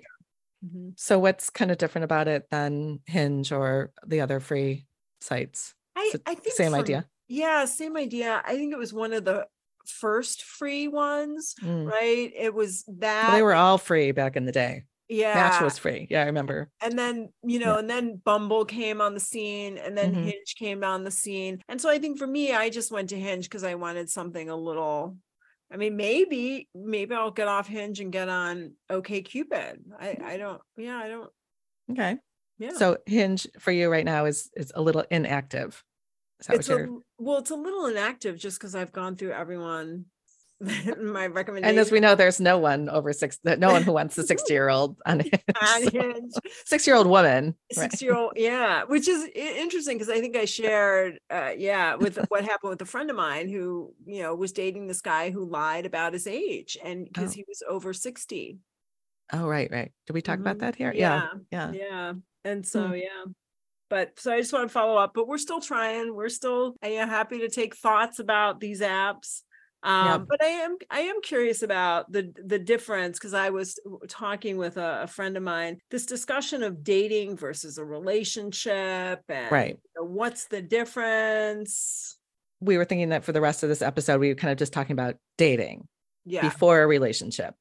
Mm-hmm. 0.65 0.91
So 0.97 1.19
what's 1.19 1.51
kind 1.51 1.71
of 1.71 1.79
different 1.79 2.05
about 2.05 2.29
it 2.29 2.49
than 2.51 3.01
Hinge 3.06 3.53
or 3.53 3.93
the 4.06 4.20
other 4.20 4.41
free 4.41 4.87
sites? 5.20 5.75
I, 5.96 6.13
I 6.27 6.34
think 6.34 6.55
same 6.55 6.75
idea. 6.75 7.06
Yeah, 7.29 7.65
same 7.65 7.96
idea. 7.96 8.43
I 8.44 8.56
think 8.56 8.73
it 8.73 8.79
was 8.79 8.93
one 8.93 9.13
of 9.13 9.25
the 9.25 9.46
first 9.87 10.43
free 10.43 10.89
ones, 10.89 11.55
mm. 11.63 11.87
right? 11.87 12.32
It 12.37 12.55
was 12.55 12.84
that 12.99 13.29
well, 13.29 13.37
they 13.37 13.43
were 13.43 13.55
all 13.55 13.79
free 13.79 14.13
back 14.13 14.37
in 14.37 14.44
the 14.44 14.53
day. 14.53 14.84
Yeah. 15.08 15.34
Match 15.34 15.61
was 15.61 15.77
free. 15.77 16.06
Yeah, 16.08 16.23
I 16.23 16.27
remember. 16.27 16.70
And 16.81 16.96
then, 16.96 17.31
you 17.43 17.58
know, 17.58 17.73
yeah. 17.73 17.79
and 17.81 17.91
then 17.91 18.20
Bumble 18.25 18.65
came 18.65 19.01
on 19.01 19.13
the 19.13 19.20
scene 19.20 19.77
and 19.77 19.99
then 19.99 20.13
mm-hmm. 20.13 20.23
Hinge 20.23 20.55
came 20.56 20.84
on 20.84 21.03
the 21.03 21.11
scene. 21.11 21.61
And 21.69 21.81
so 21.81 21.91
I 21.91 21.99
think 21.99 22.17
for 22.17 22.29
me, 22.29 22.53
I 22.53 22.70
just 22.70 22.93
went 22.93 23.08
to 23.11 23.19
Hinge 23.19 23.46
because 23.46 23.65
I 23.65 23.75
wanted 23.75 24.08
something 24.08 24.49
a 24.49 24.55
little 24.55 25.17
I 25.72 25.77
mean, 25.77 25.96
maybe, 25.96 26.69
maybe 26.74 27.15
I'll 27.15 27.31
get 27.31 27.48
off 27.48 27.69
Hinge 27.69 28.00
and 28.00 28.12
get 28.12 28.29
on 28.29 28.72
OK 28.89 29.22
Cupid. 29.22 29.84
I, 29.98 30.17
I 30.22 30.36
don't, 30.36 30.60
yeah, 30.77 30.96
I 30.96 31.08
don't. 31.08 31.31
Okay. 31.93 32.17
Yeah. 32.58 32.72
So 32.72 32.98
Hinge 33.06 33.46
for 33.58 33.70
you 33.70 33.89
right 33.89 34.05
now 34.05 34.27
is 34.27 34.50
is 34.56 34.72
a 34.74 34.82
little 34.82 35.05
inactive. 35.10 35.82
it's 36.48 36.69
a, 36.69 36.86
well, 37.19 37.39
it's 37.39 37.50
a 37.50 37.56
little 37.56 37.86
inactive 37.86 38.36
just 38.39 38.58
because 38.58 38.74
I've 38.74 38.93
gone 38.93 39.17
through 39.17 39.32
everyone 39.32 40.06
my 41.00 41.26
recommendation. 41.26 41.70
And 41.70 41.79
as 41.79 41.90
we 41.90 42.00
know, 42.00 42.14
there's 42.14 42.38
no 42.38 42.58
one 42.58 42.90
over 42.90 43.12
six, 43.12 43.38
no 43.44 43.72
one 43.72 43.82
who 43.82 43.93
wants 43.93 44.19
a 44.19 44.22
60 44.22 44.52
year 44.52 44.69
old 44.69 44.96
on 45.06 45.22
Six 46.67 46.86
year 46.86 46.96
old 46.96 47.06
woman. 47.06 47.55
Six 47.72 48.02
year 48.02 48.14
old, 48.14 48.32
yeah, 48.36 48.84
which 48.84 49.08
is 49.08 49.26
interesting 49.34 49.96
because 49.96 50.10
I 50.10 50.20
think 50.20 50.36
I 50.36 50.44
shared, 50.44 51.19
uh, 51.31 51.52
yeah, 51.56 51.94
with 51.94 52.19
what 52.29 52.44
happened 52.44 52.70
with 52.70 52.82
a 52.82 52.86
friend 52.86 53.08
of 53.08 53.17
mine 53.17 53.48
who, 53.48 53.94
you 54.05 54.22
know, 54.22 54.34
was 54.34 54.52
dating 54.52 54.86
this 54.86 55.00
guy 55.00 55.31
who 55.31 55.44
lied 55.44 55.86
about 55.86 56.12
his 56.12 56.26
age 56.26 56.76
and 56.84 57.06
because 57.06 57.31
oh. 57.31 57.34
he 57.36 57.44
was 57.48 57.62
over 57.69 57.94
60. 57.94 58.58
Oh, 59.32 59.46
right, 59.46 59.70
right. 59.70 59.93
Did 60.06 60.12
we 60.12 60.20
talk 60.20 60.34
mm-hmm. 60.34 60.43
about 60.43 60.58
that 60.58 60.76
here? 60.76 60.93
Yeah, 60.94 61.29
yeah, 61.50 61.72
yeah. 61.72 62.12
And 62.44 62.67
so, 62.67 62.90
mm. 62.90 63.00
yeah 63.00 63.32
but 63.88 64.20
so 64.20 64.32
I 64.32 64.38
just 64.38 64.52
want 64.52 64.69
to 64.69 64.72
follow 64.72 64.96
up. 64.96 65.14
But 65.14 65.26
we're 65.26 65.36
still 65.36 65.60
trying. 65.60 66.14
We're 66.14 66.29
still 66.29 66.76
yeah, 66.81 67.06
happy 67.06 67.40
to 67.40 67.48
take 67.48 67.74
thoughts 67.74 68.20
about 68.20 68.60
these 68.60 68.81
apps 68.81 69.43
um, 69.82 70.06
yep. 70.06 70.27
but 70.29 70.43
i 70.43 70.49
am 70.49 70.77
i 70.91 71.01
am 71.01 71.20
curious 71.22 71.63
about 71.63 72.10
the 72.13 72.32
the 72.44 72.58
difference 72.58 73.19
because 73.19 73.34
i 73.34 73.51
was 73.51 73.79
talking 74.08 74.56
with 74.56 74.77
a, 74.77 75.03
a, 75.03 75.06
friend 75.06 75.37
of 75.37 75.43
mine 75.43 75.79
this 75.91 76.06
discussion 76.06 76.63
of 76.63 76.84
dating 76.84 77.37
versus 77.37 77.79
a 77.79 77.84
relationship 77.84 79.22
and 79.29 79.53
right 79.53 79.79
you 79.82 80.03
know, 80.03 80.08
what's 80.08 80.46
the 80.46 80.63
difference 80.63 82.19
we 82.60 82.77
were 82.77 82.84
thinking 82.84 83.08
that 83.10 83.25
for 83.25 83.32
the 83.32 83.41
rest 83.41 83.63
of 83.63 83.69
this 83.69 83.82
episode 83.82 84.20
we 84.20 84.29
were 84.29 84.34
kind 84.34 84.53
of 84.53 84.58
just 84.58 84.72
talking 84.72 84.93
about 84.93 85.17
dating 85.39 85.87
yeah 86.25 86.43
before 86.43 86.82
a 86.82 86.87
relationship 86.87 87.55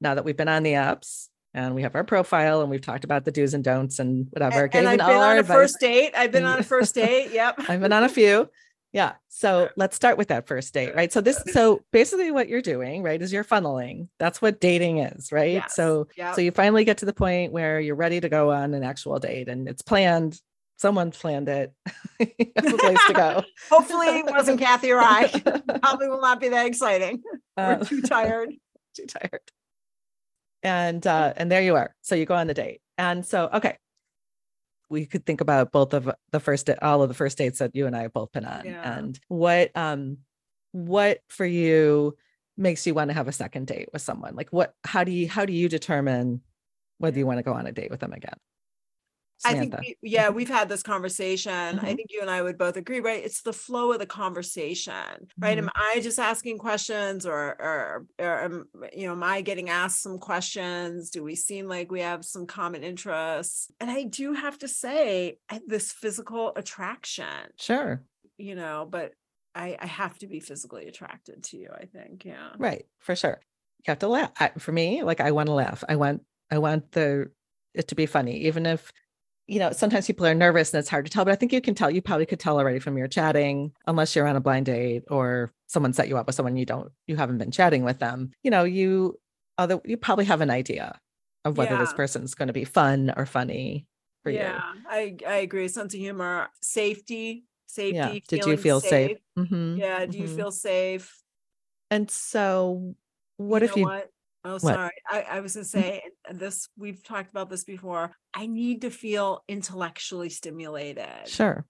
now 0.00 0.14
that 0.14 0.24
we've 0.24 0.36
been 0.36 0.48
on 0.48 0.62
the 0.62 0.72
apps 0.72 1.28
and 1.54 1.74
we 1.74 1.82
have 1.82 1.94
our 1.94 2.04
profile 2.04 2.60
and 2.60 2.70
we've 2.70 2.80
talked 2.80 3.04
about 3.04 3.24
the 3.24 3.30
do's 3.30 3.54
and 3.54 3.62
don'ts 3.62 4.00
and 4.00 4.26
whatever. 4.30 4.64
And, 4.64 4.74
and 4.74 4.88
I've 4.88 4.98
been 4.98 5.16
on 5.16 5.38
a 5.38 5.44
first 5.44 5.78
date. 5.78 6.12
I've 6.16 6.32
been 6.32 6.44
on 6.44 6.58
a 6.58 6.64
first 6.64 6.94
date. 6.96 7.30
Yep. 7.30 7.60
I've 7.68 7.80
been 7.80 7.92
on 7.92 8.02
a 8.02 8.08
few. 8.08 8.48
Yeah. 8.94 9.14
So 9.28 9.68
let's 9.76 9.96
start 9.96 10.16
with 10.16 10.28
that 10.28 10.46
first 10.46 10.72
date, 10.72 10.94
right? 10.94 11.12
So 11.12 11.20
this, 11.20 11.42
so 11.50 11.82
basically 11.92 12.30
what 12.30 12.48
you're 12.48 12.62
doing, 12.62 13.02
right, 13.02 13.20
is 13.20 13.32
you're 13.32 13.42
funneling. 13.42 14.06
That's 14.20 14.40
what 14.40 14.60
dating 14.60 14.98
is, 14.98 15.32
right? 15.32 15.54
Yes. 15.54 15.74
So, 15.74 16.06
yep. 16.16 16.36
so 16.36 16.40
you 16.40 16.52
finally 16.52 16.84
get 16.84 16.98
to 16.98 17.04
the 17.04 17.12
point 17.12 17.52
where 17.52 17.80
you're 17.80 17.96
ready 17.96 18.20
to 18.20 18.28
go 18.28 18.52
on 18.52 18.72
an 18.72 18.84
actual 18.84 19.18
date 19.18 19.48
and 19.48 19.68
it's 19.68 19.82
planned. 19.82 20.40
Someone 20.76 21.10
planned 21.10 21.48
it. 21.48 21.72
a 22.20 22.26
place 22.62 22.98
to 23.08 23.12
go. 23.12 23.42
Hopefully 23.68 24.06
it 24.06 24.26
wasn't 24.26 24.60
Cathy 24.60 24.92
or 24.92 25.00
I. 25.00 25.28
Probably 25.82 26.08
will 26.08 26.20
not 26.20 26.40
be 26.40 26.50
that 26.50 26.66
exciting. 26.66 27.20
Uh, 27.56 27.78
We're 27.80 27.86
too 27.86 28.02
tired. 28.02 28.50
Too 28.94 29.06
tired. 29.06 29.40
And 30.62 31.04
uh, 31.04 31.32
and 31.36 31.50
there 31.50 31.62
you 31.62 31.74
are. 31.74 31.94
So 32.02 32.14
you 32.14 32.26
go 32.26 32.34
on 32.34 32.46
the 32.46 32.54
date. 32.54 32.80
And 32.96 33.26
so, 33.26 33.50
okay, 33.54 33.76
we 34.94 35.06
could 35.06 35.26
think 35.26 35.40
about 35.40 35.72
both 35.72 35.92
of 35.92 36.10
the 36.30 36.40
first 36.40 36.70
all 36.80 37.02
of 37.02 37.08
the 37.08 37.14
first 37.14 37.36
dates 37.36 37.58
that 37.58 37.74
you 37.74 37.86
and 37.86 37.96
I 37.96 38.02
have 38.02 38.12
both 38.12 38.32
been 38.32 38.44
on. 38.44 38.64
Yeah. 38.64 38.96
and 38.96 39.18
what 39.28 39.70
um 39.76 40.18
what 40.72 41.20
for 41.28 41.44
you 41.44 42.16
makes 42.56 42.86
you 42.86 42.94
want 42.94 43.10
to 43.10 43.14
have 43.14 43.28
a 43.28 43.32
second 43.32 43.66
date 43.66 43.90
with 43.92 44.02
someone? 44.02 44.36
Like 44.36 44.50
what 44.50 44.74
how 44.84 45.04
do 45.04 45.12
you 45.12 45.28
how 45.28 45.44
do 45.44 45.52
you 45.52 45.68
determine 45.68 46.40
whether 46.98 47.18
you 47.18 47.26
want 47.26 47.38
to 47.38 47.42
go 47.42 47.52
on 47.52 47.66
a 47.66 47.72
date 47.72 47.90
with 47.90 48.00
them 48.00 48.12
again 48.12 48.38
Samantha. 49.38 49.78
I 49.78 49.80
think, 49.80 49.96
we, 50.02 50.10
yeah, 50.10 50.30
we've 50.30 50.48
had 50.48 50.68
this 50.68 50.82
conversation. 50.82 51.52
Mm-hmm. 51.52 51.84
I 51.84 51.94
think 51.94 52.08
you 52.10 52.20
and 52.20 52.30
I 52.30 52.40
would 52.40 52.56
both 52.56 52.76
agree, 52.76 53.00
right? 53.00 53.24
It's 53.24 53.42
the 53.42 53.52
flow 53.52 53.92
of 53.92 53.98
the 53.98 54.06
conversation, 54.06 54.94
right? 55.38 55.58
Mm-hmm. 55.58 55.66
Am 55.66 55.70
I 55.74 56.00
just 56.00 56.18
asking 56.18 56.58
questions 56.58 57.26
or, 57.26 57.56
or, 57.60 58.06
or, 58.18 58.40
am, 58.42 58.68
you 58.94 59.06
know, 59.06 59.12
am 59.12 59.22
I 59.22 59.40
getting 59.40 59.68
asked 59.68 60.02
some 60.02 60.18
questions? 60.18 61.10
Do 61.10 61.22
we 61.22 61.34
seem 61.34 61.68
like 61.68 61.90
we 61.90 62.00
have 62.00 62.24
some 62.24 62.46
common 62.46 62.84
interests? 62.84 63.70
And 63.80 63.90
I 63.90 64.04
do 64.04 64.32
have 64.32 64.58
to 64.58 64.68
say, 64.68 65.38
this 65.66 65.92
physical 65.92 66.52
attraction. 66.56 67.26
Sure. 67.58 68.02
You 68.38 68.54
know, 68.54 68.86
but 68.88 69.12
I, 69.54 69.76
I 69.80 69.86
have 69.86 70.18
to 70.18 70.26
be 70.26 70.40
physically 70.40 70.86
attracted 70.86 71.44
to 71.44 71.56
you, 71.56 71.70
I 71.72 71.84
think. 71.86 72.24
Yeah. 72.24 72.50
Right. 72.58 72.86
For 72.98 73.14
sure. 73.14 73.40
You 73.86 73.90
have 73.90 73.98
to 74.00 74.08
laugh. 74.08 74.32
I, 74.40 74.50
for 74.58 74.72
me, 74.72 75.02
like 75.02 75.20
I 75.20 75.30
want 75.30 75.48
to 75.48 75.52
laugh. 75.52 75.84
I 75.88 75.96
want, 75.96 76.22
I 76.50 76.58
want 76.58 76.92
the, 76.92 77.30
it 77.74 77.88
to 77.88 77.94
be 77.94 78.06
funny, 78.06 78.38
even 78.46 78.66
if 78.66 78.92
you 79.46 79.58
know, 79.58 79.72
sometimes 79.72 80.06
people 80.06 80.26
are 80.26 80.34
nervous 80.34 80.72
and 80.72 80.78
it's 80.78 80.88
hard 80.88 81.04
to 81.04 81.10
tell, 81.10 81.24
but 81.24 81.32
I 81.32 81.36
think 81.36 81.52
you 81.52 81.60
can 81.60 81.74
tell. 81.74 81.90
You 81.90 82.00
probably 82.00 82.26
could 82.26 82.40
tell 82.40 82.58
already 82.58 82.78
from 82.78 82.96
your 82.96 83.08
chatting, 83.08 83.72
unless 83.86 84.16
you're 84.16 84.26
on 84.26 84.36
a 84.36 84.40
blind 84.40 84.66
date 84.66 85.04
or 85.10 85.52
someone 85.66 85.92
set 85.92 86.08
you 86.08 86.16
up 86.16 86.26
with 86.26 86.34
someone 86.34 86.56
you 86.56 86.64
don't, 86.64 86.90
you 87.06 87.16
haven't 87.16 87.38
been 87.38 87.50
chatting 87.50 87.84
with 87.84 87.98
them. 87.98 88.30
You 88.42 88.50
know, 88.50 88.64
you, 88.64 89.18
other, 89.58 89.80
you 89.84 89.96
probably 89.96 90.24
have 90.24 90.40
an 90.40 90.50
idea 90.50 90.98
of 91.44 91.58
whether 91.58 91.74
yeah. 91.74 91.80
this 91.80 91.92
person's 91.92 92.34
going 92.34 92.46
to 92.46 92.54
be 92.54 92.64
fun 92.64 93.12
or 93.16 93.26
funny 93.26 93.86
for 94.22 94.30
yeah, 94.30 94.40
you. 94.40 94.46
Yeah, 94.46 94.62
I 94.88 95.16
I 95.26 95.36
agree. 95.36 95.68
Sense 95.68 95.94
of 95.94 96.00
humor, 96.00 96.48
safety, 96.62 97.44
safety. 97.66 97.96
Yeah. 97.96 98.18
Did 98.26 98.46
you 98.46 98.56
feel 98.56 98.80
safe? 98.80 99.10
safe? 99.10 99.18
Mm-hmm. 99.38 99.76
Yeah. 99.76 100.06
Do 100.06 100.18
you 100.18 100.24
mm-hmm. 100.24 100.36
feel 100.36 100.50
safe? 100.52 101.22
And 101.90 102.10
so, 102.10 102.94
what 103.36 103.62
you 103.62 103.68
if 103.68 103.76
you? 103.76 103.84
What? 103.84 104.10
Oh, 104.44 104.58
sorry. 104.58 104.92
I, 105.08 105.22
I 105.22 105.40
was 105.40 105.54
going 105.54 105.64
to 105.64 105.76
mm. 105.76 105.80
say 105.82 106.02
this, 106.30 106.68
we've 106.76 107.02
talked 107.02 107.30
about 107.30 107.48
this 107.48 107.64
before. 107.64 108.12
I 108.34 108.46
need 108.46 108.82
to 108.82 108.90
feel 108.90 109.42
intellectually 109.48 110.28
stimulated. 110.28 111.26
Sure. 111.26 111.64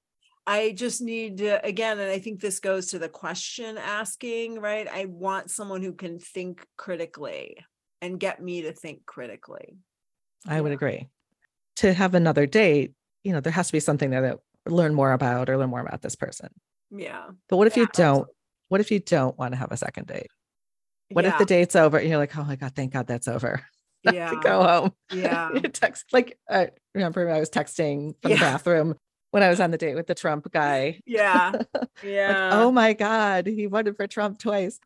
I 0.47 0.73
just 0.73 1.00
need 1.00 1.38
to, 1.38 1.64
again, 1.64 1.99
and 1.99 2.11
I 2.11 2.19
think 2.19 2.40
this 2.40 2.61
goes 2.61 2.88
to 2.88 2.99
the 2.99 3.09
question 3.09 3.78
asking, 3.78 4.61
right? 4.61 4.87
I 4.87 5.07
want 5.07 5.50
someone 5.50 5.83
who 5.83 5.93
can 5.93 6.19
think 6.19 6.66
critically 6.76 7.57
and 8.02 8.21
get 8.21 8.43
me 8.43 8.62
to 8.62 8.73
think 8.73 9.07
critically. 9.07 9.78
I 10.47 10.57
yeah. 10.57 10.61
would 10.61 10.73
agree. 10.73 11.09
To 11.76 11.95
have 11.95 12.14
another 12.14 12.45
date, 12.47 12.93
you 13.23 13.33
know, 13.33 13.40
there 13.40 13.52
has 13.52 13.69
to 13.69 13.73
be 13.73 13.81
something 13.81 14.11
there 14.11 14.23
that 14.23 14.38
learn 14.66 14.95
more 14.95 15.12
about 15.12 15.49
or 15.49 15.57
learn 15.57 15.71
more 15.71 15.81
about 15.81 16.02
this 16.02 16.16
person. 16.16 16.49
Yeah. 16.90 17.28
But 17.49 17.57
what 17.57 17.66
if 17.66 17.76
yeah, 17.76 17.85
you 17.85 17.88
don't? 17.93 18.28
What 18.69 18.81
if 18.81 18.90
you 18.90 18.99
don't 18.99 19.38
want 19.38 19.52
to 19.52 19.59
have 19.59 19.73
a 19.73 19.76
second 19.76 20.09
date? 20.09 20.28
What 21.11 21.25
yeah. 21.25 21.32
if 21.32 21.38
the 21.38 21.44
date's 21.44 21.76
over? 21.76 21.99
And 21.99 22.08
you're 22.08 22.18
like, 22.18 22.37
oh 22.37 22.44
my 22.44 22.56
God, 22.56 22.73
thank 22.75 22.92
God 22.92 23.06
that's 23.06 23.28
over. 23.28 23.62
Yeah. 24.12 24.34
go 24.42 24.62
home. 24.62 24.92
Yeah. 25.14 25.49
text 25.73 26.12
like 26.12 26.38
I 26.46 26.68
remember 26.94 27.30
I 27.30 27.40
was 27.40 27.49
texting 27.49 28.14
from 28.20 28.32
yeah. 28.32 28.37
the 28.37 28.40
bathroom 28.40 28.96
when 29.30 29.42
I 29.42 29.49
was 29.49 29.61
on 29.61 29.70
the 29.70 29.78
date 29.78 29.94
with 29.94 30.06
the 30.06 30.14
Trump 30.14 30.50
guy. 30.52 31.00
Yeah. 31.06 31.52
Yeah. 32.02 32.28
like, 32.28 32.52
oh 32.52 32.70
my 32.70 32.92
God, 32.92 33.46
he 33.46 33.64
voted 33.64 33.96
for 33.96 34.06
Trump 34.06 34.38
twice, 34.38 34.78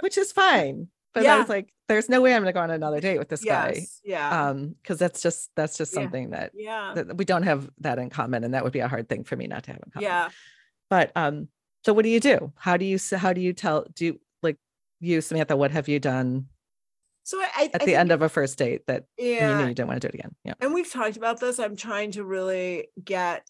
which 0.00 0.16
is 0.16 0.32
fine. 0.32 0.88
But 1.12 1.24
yeah. 1.24 1.34
I 1.34 1.38
was 1.38 1.50
like, 1.50 1.70
there's 1.88 2.08
no 2.08 2.22
way 2.22 2.34
I'm 2.34 2.40
gonna 2.40 2.54
go 2.54 2.60
on 2.60 2.70
another 2.70 3.00
date 3.00 3.18
with 3.18 3.28
this 3.28 3.44
yes. 3.44 3.74
guy. 3.74 3.86
Yeah. 4.04 4.48
Um, 4.48 4.74
because 4.80 4.98
that's 4.98 5.20
just 5.20 5.50
that's 5.54 5.76
just 5.76 5.92
something 5.92 6.30
that 6.30 6.52
yeah 6.54 6.92
that 6.94 7.16
we 7.18 7.26
don't 7.26 7.42
have 7.42 7.68
that 7.80 7.98
in 7.98 8.08
common. 8.08 8.44
And 8.44 8.54
that 8.54 8.64
would 8.64 8.72
be 8.72 8.80
a 8.80 8.88
hard 8.88 9.08
thing 9.08 9.24
for 9.24 9.36
me 9.36 9.48
not 9.48 9.64
to 9.64 9.72
have 9.72 9.82
in 9.84 9.92
common. 9.92 10.08
Yeah. 10.08 10.30
But 10.88 11.12
um, 11.14 11.48
so 11.84 11.92
what 11.92 12.04
do 12.04 12.08
you 12.08 12.20
do? 12.20 12.52
How 12.56 12.76
do 12.76 12.84
you 12.84 12.98
how 13.16 13.32
do 13.32 13.40
you 13.40 13.52
tell 13.52 13.86
do 13.94 14.18
you, 15.02 15.20
Samantha, 15.20 15.56
what 15.56 15.70
have 15.70 15.88
you 15.88 15.98
done 15.98 16.46
so 17.24 17.40
I, 17.40 17.70
at 17.72 17.82
I 17.82 17.84
the 17.84 17.94
end 17.94 18.10
of 18.10 18.22
a 18.22 18.28
first 18.28 18.58
date 18.58 18.86
that 18.86 19.04
yeah, 19.16 19.50
you 19.50 19.56
knew 19.56 19.68
you 19.68 19.74
didn't 19.74 19.88
want 19.88 20.02
to 20.02 20.08
do 20.08 20.12
it 20.12 20.18
again. 20.18 20.34
Yeah. 20.44 20.54
And 20.60 20.74
we've 20.74 20.90
talked 20.90 21.16
about 21.16 21.38
this. 21.38 21.60
I'm 21.60 21.76
trying 21.76 22.12
to 22.12 22.24
really 22.24 22.88
get 23.02 23.46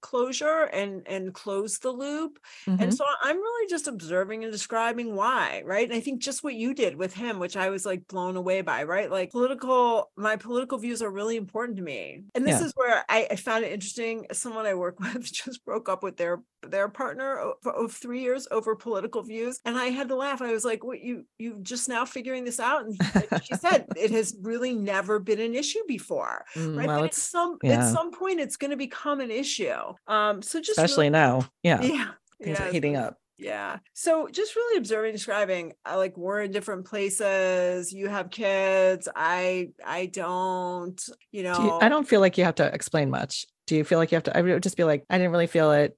closure 0.00 0.64
and 0.72 1.02
and 1.06 1.34
close 1.34 1.78
the 1.78 1.90
loop 1.90 2.38
mm-hmm. 2.66 2.82
and 2.82 2.94
so 2.94 3.04
i'm 3.22 3.36
really 3.36 3.68
just 3.68 3.88
observing 3.88 4.44
and 4.44 4.52
describing 4.52 5.14
why 5.14 5.62
right 5.64 5.88
and 5.88 5.96
i 5.96 6.00
think 6.00 6.20
just 6.20 6.44
what 6.44 6.54
you 6.54 6.74
did 6.74 6.96
with 6.96 7.14
him 7.14 7.38
which 7.38 7.56
i 7.56 7.68
was 7.70 7.84
like 7.84 8.06
blown 8.08 8.36
away 8.36 8.60
by 8.60 8.84
right 8.84 9.10
like 9.10 9.30
political 9.30 10.10
my 10.16 10.36
political 10.36 10.78
views 10.78 11.02
are 11.02 11.10
really 11.10 11.36
important 11.36 11.76
to 11.76 11.82
me 11.82 12.22
and 12.34 12.46
this 12.46 12.60
yeah. 12.60 12.66
is 12.66 12.72
where 12.76 13.04
I, 13.08 13.26
I 13.30 13.36
found 13.36 13.64
it 13.64 13.72
interesting 13.72 14.26
someone 14.32 14.66
i 14.66 14.74
work 14.74 14.98
with 15.00 15.32
just 15.32 15.64
broke 15.64 15.88
up 15.88 16.02
with 16.02 16.16
their 16.16 16.42
their 16.62 16.88
partner 16.88 17.38
of, 17.38 17.54
of 17.66 17.92
three 17.92 18.20
years 18.20 18.48
over 18.50 18.74
political 18.74 19.22
views 19.22 19.60
and 19.64 19.76
i 19.76 19.86
had 19.86 20.08
to 20.08 20.16
laugh 20.16 20.42
i 20.42 20.52
was 20.52 20.64
like 20.64 20.84
what 20.84 21.00
you 21.00 21.24
you 21.38 21.58
just 21.62 21.88
now 21.88 22.04
figuring 22.04 22.44
this 22.44 22.58
out 22.58 22.84
and 22.84 22.96
she 23.44 23.54
said 23.54 23.86
it 23.96 24.10
has 24.10 24.36
really 24.42 24.74
never 24.74 25.18
been 25.18 25.40
an 25.40 25.54
issue 25.54 25.82
before 25.86 26.44
mm, 26.54 26.76
right 26.76 26.86
well, 26.86 27.00
but 27.00 27.06
at 27.06 27.14
some 27.14 27.58
yeah. 27.62 27.84
at 27.84 27.92
some 27.92 28.10
point 28.10 28.40
it's 28.40 28.56
going 28.56 28.70
to 28.70 28.76
become 28.76 29.20
an 29.20 29.30
issue 29.30 29.87
um, 30.06 30.42
so 30.42 30.60
just 30.60 30.78
especially 30.78 31.06
really, 31.06 31.10
now, 31.10 31.48
yeah, 31.62 31.82
yeah, 31.82 32.08
things 32.42 32.58
yeah, 32.58 32.68
are 32.68 32.72
heating 32.72 32.96
up. 32.96 33.16
Yeah. 33.38 33.78
So 33.94 34.28
just 34.28 34.56
really 34.56 34.78
observing, 34.78 35.12
describing. 35.12 35.72
I 35.84 35.94
like 35.94 36.16
we're 36.16 36.40
in 36.42 36.50
different 36.50 36.86
places. 36.86 37.92
You 37.92 38.08
have 38.08 38.30
kids. 38.30 39.08
I 39.14 39.70
I 39.86 40.06
don't. 40.06 41.00
You 41.30 41.44
know. 41.44 41.54
Do 41.54 41.62
you, 41.62 41.70
I 41.80 41.88
don't 41.88 42.08
feel 42.08 42.20
like 42.20 42.36
you 42.36 42.44
have 42.44 42.56
to 42.56 42.66
explain 42.66 43.10
much. 43.10 43.46
Do 43.68 43.76
you 43.76 43.84
feel 43.84 43.98
like 43.98 44.10
you 44.10 44.16
have 44.16 44.24
to? 44.24 44.36
I 44.36 44.42
would 44.42 44.62
just 44.62 44.76
be 44.76 44.84
like, 44.84 45.04
I 45.08 45.18
didn't 45.18 45.30
really 45.30 45.46
feel 45.46 45.70
it. 45.70 45.96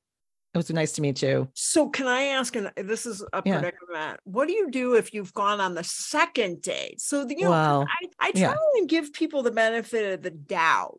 It 0.52 0.58
was 0.58 0.68
nice 0.70 0.92
to 0.92 1.00
meet 1.00 1.22
you. 1.22 1.48
So 1.54 1.88
can 1.88 2.08
I 2.08 2.22
ask, 2.22 2.56
and 2.56 2.72
this 2.76 3.06
is 3.06 3.24
a 3.32 3.40
yeah. 3.46 3.60
predicament, 3.60 4.18
what 4.24 4.48
do 4.48 4.52
you 4.52 4.68
do 4.68 4.94
if 4.94 5.14
you've 5.14 5.32
gone 5.32 5.60
on 5.60 5.76
the 5.76 5.84
second 5.84 6.60
date? 6.60 7.00
So, 7.00 7.24
the, 7.24 7.36
you 7.38 7.44
know, 7.44 7.86
I, 7.88 8.06
I 8.18 8.32
try 8.32 8.40
yeah. 8.40 8.54
and 8.74 8.88
give 8.88 9.12
people 9.12 9.44
the 9.44 9.52
benefit 9.52 10.12
of 10.12 10.22
the 10.22 10.30
doubt 10.30 10.96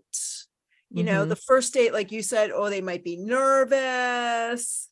you 0.93 1.03
know 1.03 1.21
mm-hmm. 1.21 1.29
the 1.29 1.35
first 1.35 1.73
date 1.73 1.93
like 1.93 2.11
you 2.11 2.21
said 2.21 2.51
oh 2.51 2.69
they 2.69 2.81
might 2.81 3.03
be 3.03 3.17
nervous. 3.17 4.89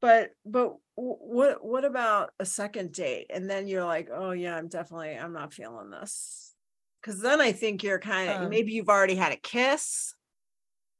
But 0.00 0.30
but 0.44 0.76
what 0.94 1.64
what 1.64 1.84
about 1.84 2.30
a 2.38 2.44
second 2.44 2.92
date? 2.92 3.26
And 3.30 3.48
then 3.48 3.66
you're 3.66 3.84
like 3.84 4.08
oh 4.12 4.30
yeah 4.32 4.56
i'm 4.56 4.68
definitely 4.68 5.14
i'm 5.14 5.32
not 5.32 5.52
feeling 5.52 5.90
this. 5.90 6.54
Because 7.00 7.20
then 7.20 7.40
i 7.40 7.52
think 7.52 7.82
you're 7.82 7.98
kind 7.98 8.30
of 8.30 8.42
um, 8.42 8.50
maybe 8.50 8.72
you've 8.72 8.88
already 8.88 9.14
had 9.14 9.32
a 9.32 9.36
kiss. 9.36 10.14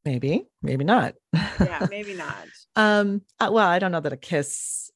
Maybe 0.04 0.46
maybe 0.62 0.84
not. 0.84 1.14
Yeah 1.32 1.86
maybe 1.90 2.14
not. 2.14 2.46
Um 2.74 3.22
uh, 3.38 3.50
well 3.52 3.68
i 3.68 3.78
don't 3.78 3.92
know 3.92 4.00
that 4.00 4.12
a 4.12 4.16
kiss 4.16 4.90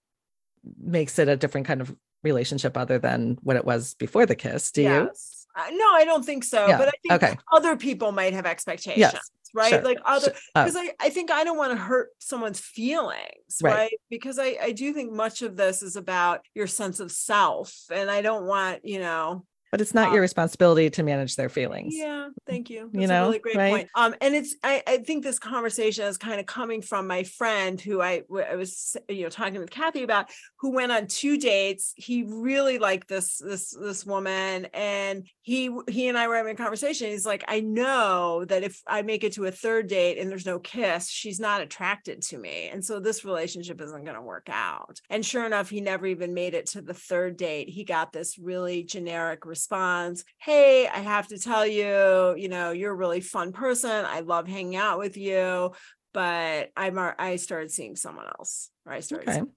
makes 0.81 1.19
it 1.19 1.29
a 1.29 1.37
different 1.37 1.67
kind 1.67 1.81
of 1.81 1.95
relationship 2.25 2.76
other 2.76 2.99
than 2.99 3.38
what 3.43 3.55
it 3.55 3.65
was 3.65 3.95
before 3.95 4.26
the 4.26 4.35
kiss 4.35 4.73
do 4.73 4.83
yes. 4.83 5.47
you 5.57 5.62
uh, 5.62 5.71
no 5.71 5.93
i 5.93 6.05
don't 6.05 6.25
think 6.25 6.43
so 6.43 6.67
yeah. 6.67 6.76
but 6.76 6.88
i 6.88 6.93
think 7.03 7.23
okay. 7.23 7.37
other 7.53 7.76
people 7.76 8.11
might 8.11 8.33
have 8.33 8.47
expectations. 8.47 8.99
Yes 8.99 9.31
right 9.55 9.71
sure. 9.71 9.83
like 9.83 9.99
other 10.05 10.33
because 10.55 10.76
uh, 10.76 10.83
sure. 10.83 10.91
oh. 10.91 10.95
I, 11.00 11.07
I 11.07 11.11
think 11.11 11.31
i 11.31 11.45
don't 11.45 11.57
want 11.57 11.73
to 11.73 11.79
hurt 11.79 12.11
someone's 12.19 12.61
feelings 12.61 13.59
right, 13.62 13.75
right? 13.75 13.93
because 14.11 14.38
I, 14.38 14.57
I 14.61 14.73
do 14.73 14.93
think 14.93 15.12
much 15.12 15.43
of 15.43 15.57
this 15.57 15.83
is 15.83 15.97
about 15.97 16.41
your 16.55 16.67
sense 16.67 17.00
of 17.00 17.11
self 17.12 17.75
and 17.91 18.11
i 18.11 18.23
don't 18.23 18.47
want 18.47 18.85
you 18.85 18.99
know 18.99 19.45
but 19.76 19.83
it's 19.83 19.92
not 19.92 20.09
um, 20.09 20.14
your 20.14 20.23
responsibility 20.23 20.88
to 20.88 21.02
manage 21.02 21.37
their 21.37 21.50
feelings. 21.50 21.95
Yeah, 21.95 22.30
thank 22.47 22.71
you. 22.71 22.88
That's 22.90 23.02
you 23.02 23.06
know, 23.06 23.25
a 23.25 23.26
really 23.26 23.38
great 23.40 23.56
right? 23.56 23.71
point. 23.71 23.88
Um, 23.95 24.14
and 24.23 24.35
it's 24.35 24.56
I, 24.64 24.83
I 24.87 24.97
think 24.99 25.23
this 25.23 25.38
conversation 25.38 26.06
is 26.06 26.16
kind 26.16 26.40
of 26.40 26.47
coming 26.47 26.80
from 26.80 27.06
my 27.06 27.25
friend 27.25 27.78
who 27.78 28.00
I, 28.00 28.23
I 28.50 28.56
was 28.56 28.97
you 29.06 29.25
know 29.25 29.28
talking 29.28 29.61
with 29.61 29.68
Cathy 29.68 30.02
about, 30.02 30.30
who 30.61 30.71
went 30.71 30.92
on 30.92 31.09
two 31.09 31.37
dates. 31.37 31.92
He 31.95 32.23
really 32.26 32.78
liked 32.78 33.09
this 33.09 33.37
this 33.37 33.76
this 33.78 34.06
woman, 34.06 34.68
and 34.73 35.28
he 35.42 35.71
he 35.90 36.09
and 36.09 36.16
I 36.16 36.26
were 36.26 36.37
having 36.37 36.54
a 36.54 36.56
conversation. 36.56 37.11
He's 37.11 37.26
like, 37.26 37.45
I 37.47 37.61
know 37.61 38.47
that 38.47 38.62
if 38.62 38.83
I 38.87 39.02
make 39.02 39.25
it 39.25 39.35
to 39.35 39.45
a 39.45 39.52
third 39.52 39.88
date 39.88 40.16
and 40.16 40.30
there's 40.30 40.47
no 40.47 40.59
kiss, 40.59 41.11
she's 41.11 41.38
not 41.38 41.61
attracted 41.61 42.23
to 42.23 42.38
me, 42.38 42.71
and 42.73 42.83
so 42.83 42.99
this 42.99 43.26
relationship 43.26 43.78
isn't 43.83 44.04
going 44.04 44.16
to 44.16 44.23
work 44.23 44.49
out. 44.50 45.02
And 45.11 45.25
sure 45.25 45.45
enough, 45.45 45.68
he 45.68 45.83
never 45.83 46.06
even 46.06 46.33
made 46.33 46.54
it 46.54 46.64
to 46.68 46.80
the 46.80 46.95
third 46.95 47.37
date. 47.37 47.68
He 47.68 47.85
got 47.85 48.11
this 48.11 48.38
really 48.38 48.83
generic 48.83 49.45
response 49.45 49.65
responds, 49.66 50.25
Hey, 50.38 50.87
I 50.87 50.99
have 50.99 51.28
to 51.28 51.38
tell 51.38 51.66
you, 51.66 52.35
you 52.37 52.49
know, 52.49 52.70
you're 52.70 52.92
a 52.92 52.96
really 52.96 53.20
fun 53.20 53.52
person. 53.52 54.04
I 54.04 54.20
love 54.20 54.46
hanging 54.46 54.76
out 54.76 54.99
with 54.99 55.16
you. 55.16 55.73
But 56.12 56.70
I'm 56.76 56.99
I 56.99 57.37
started 57.37 57.70
seeing 57.70 57.94
someone 57.94 58.26
else, 58.26 58.70
or 58.87 58.92
I 58.92 59.00
started 59.00 59.28
okay. 59.28 59.40
All 59.40 59.49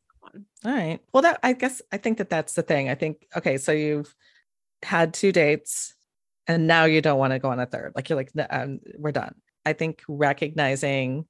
right. 0.65 0.99
Well, 1.13 1.23
that 1.23 1.39
I 1.41 1.53
guess 1.53 1.81
I 1.89 1.97
think 1.97 2.17
that 2.17 2.29
that's 2.29 2.53
the 2.53 2.63
thing. 2.63 2.89
I 2.89 2.95
think 2.95 3.25
okay, 3.37 3.57
so 3.57 3.71
you've 3.71 4.13
had 4.83 5.13
two 5.13 5.31
dates, 5.31 5.95
and 6.47 6.67
now 6.67 6.83
you 6.83 7.01
don't 7.01 7.17
want 7.17 7.31
to 7.31 7.39
go 7.39 7.49
on 7.49 7.61
a 7.61 7.65
third. 7.65 7.93
Like 7.95 8.09
you're 8.09 8.17
like, 8.17 8.31
um, 8.49 8.81
we're 8.97 9.13
done. 9.13 9.35
I 9.65 9.71
think 9.71 10.03
recognizing 10.09 11.25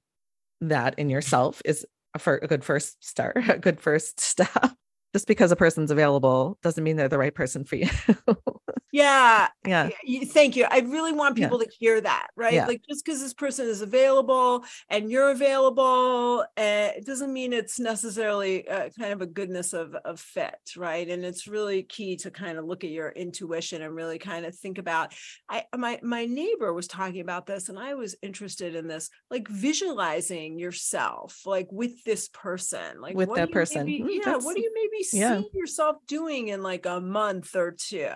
that 0.62 0.98
in 0.98 1.12
yourself 1.12 1.62
is 1.63 1.86
a, 2.15 2.19
for 2.19 2.38
a 2.38 2.48
good 2.48 2.63
first 2.63 3.05
start, 3.05 3.38
a 3.50 3.59
good 3.59 3.79
first 3.79 4.19
step 4.31 4.74
just 5.13 5.28
because 5.28 5.51
a 5.51 5.56
person's 5.56 5.92
available 5.92 6.58
doesn't 6.62 6.84
mean 6.84 6.96
they're 6.96 7.10
the 7.10 7.18
right 7.18 7.34
person 7.34 7.63
for 7.63 7.75
you. 7.75 7.89
yeah. 8.91 9.48
Yeah. 9.65 9.89
Thank 10.25 10.55
you. 10.55 10.65
I 10.69 10.79
really 10.79 11.13
want 11.13 11.36
people 11.36 11.60
yeah. 11.60 11.65
to 11.65 11.72
hear 11.79 12.01
that, 12.01 12.27
right? 12.36 12.53
Yeah. 12.53 12.65
Like 12.65 12.81
just 12.89 13.05
because 13.05 13.22
this 13.22 13.34
person 13.34 13.67
is 13.67 13.81
available 13.81 14.65
and 14.89 15.12
you're 15.12 15.29
available, 15.29 16.46
uh, 16.58 16.89
it 16.98 17.05
doesn't 17.05 17.31
mean 17.31 17.53
it's 17.53 17.79
necessarily 17.79 18.67
uh, 18.67 18.89
kind 18.98 19.13
of 19.13 19.22
a 19.22 19.27
goodness 19.27 19.74
of, 19.74 19.96
of 20.05 20.19
fit, 20.19 20.60
right? 20.75 21.08
And 21.08 21.24
it's 21.24 21.48
really 21.48 21.84
key 21.84 22.15
to 22.17 22.31
kind 22.31 22.58
of 22.58 22.65
look 22.65 22.84
at 22.84 22.89
your 22.89 23.10
intuition 23.10 23.81
and 23.81 23.96
really 23.96 24.17
kind 24.17 24.46
of 24.46 24.55
think 24.55 24.77
about. 24.77 25.13
I 25.48 25.65
my 25.75 26.00
my 26.01 26.25
neighbor 26.25 26.74
was 26.74 26.88
talking 26.88 27.22
about 27.22 27.46
this, 27.46 27.69
and 27.69 27.77
I 27.77 27.93
was 27.93 28.15
interested 28.22 28.75
in 28.75 28.88
this, 28.88 29.10
like 29.29 29.48
visualizing 29.48 30.58
yourself, 30.58 31.41
like 31.46 31.67
with 31.72 32.03
this 32.03 32.29
person, 32.29 33.01
like 33.01 33.15
with 33.15 33.34
that 33.36 33.51
person. 33.51 33.86
Maybe, 33.86 34.03
mm, 34.03 34.25
yeah. 34.25 34.38
What 34.38 34.55
do 34.55 34.62
you 34.62 34.72
maybe 34.74 35.05
yeah. 35.13 35.39
see 35.39 35.50
yourself 35.53 35.98
doing 36.08 36.48
in 36.48 36.63
like 36.63 36.86
a 36.86 37.00
month 37.00 37.55
or 37.55 37.72
two 37.72 38.10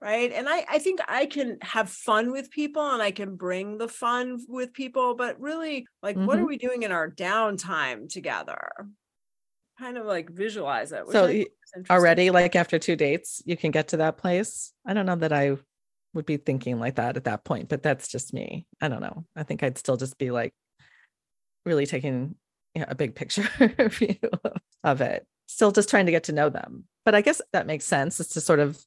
right 0.00 0.15
and 0.16 0.48
I, 0.48 0.64
I 0.68 0.78
think 0.78 1.00
i 1.08 1.26
can 1.26 1.58
have 1.62 1.88
fun 1.90 2.32
with 2.32 2.50
people 2.50 2.90
and 2.90 3.02
i 3.02 3.10
can 3.10 3.36
bring 3.36 3.78
the 3.78 3.88
fun 3.88 4.38
with 4.48 4.72
people 4.72 5.14
but 5.14 5.40
really 5.40 5.86
like 6.02 6.16
mm-hmm. 6.16 6.26
what 6.26 6.36
are 6.36 6.40
mm-hmm. 6.40 6.48
we 6.48 6.58
doing 6.58 6.82
in 6.82 6.92
our 6.92 7.10
downtime 7.10 8.08
together 8.08 8.70
kind 9.78 9.98
of 9.98 10.06
like 10.06 10.30
visualize 10.30 10.92
it 10.92 11.04
so 11.10 11.44
already 11.90 12.30
like 12.30 12.56
after 12.56 12.78
two 12.78 12.96
dates 12.96 13.42
you 13.44 13.56
can 13.56 13.70
get 13.70 13.88
to 13.88 13.98
that 13.98 14.16
place 14.16 14.72
i 14.86 14.94
don't 14.94 15.06
know 15.06 15.16
that 15.16 15.32
i 15.32 15.56
would 16.14 16.26
be 16.26 16.38
thinking 16.38 16.80
like 16.80 16.94
that 16.94 17.16
at 17.16 17.24
that 17.24 17.44
point 17.44 17.68
but 17.68 17.82
that's 17.82 18.08
just 18.08 18.32
me 18.32 18.66
i 18.80 18.88
don't 18.88 19.02
know 19.02 19.24
i 19.36 19.42
think 19.42 19.62
i'd 19.62 19.76
still 19.76 19.98
just 19.98 20.16
be 20.16 20.30
like 20.30 20.54
really 21.66 21.84
taking 21.84 22.34
you 22.74 22.80
know, 22.80 22.86
a 22.88 22.94
big 22.94 23.14
picture 23.14 23.48
view 23.88 24.16
of 24.82 25.00
it 25.00 25.26
still 25.46 25.72
just 25.72 25.88
trying 25.88 26.06
to 26.06 26.12
get 26.12 26.24
to 26.24 26.32
know 26.32 26.48
them. 26.48 26.84
But 27.04 27.14
I 27.14 27.20
guess 27.20 27.40
that 27.52 27.66
makes 27.66 27.84
sense. 27.84 28.20
It's 28.20 28.34
to 28.34 28.40
sort 28.40 28.60
of 28.60 28.78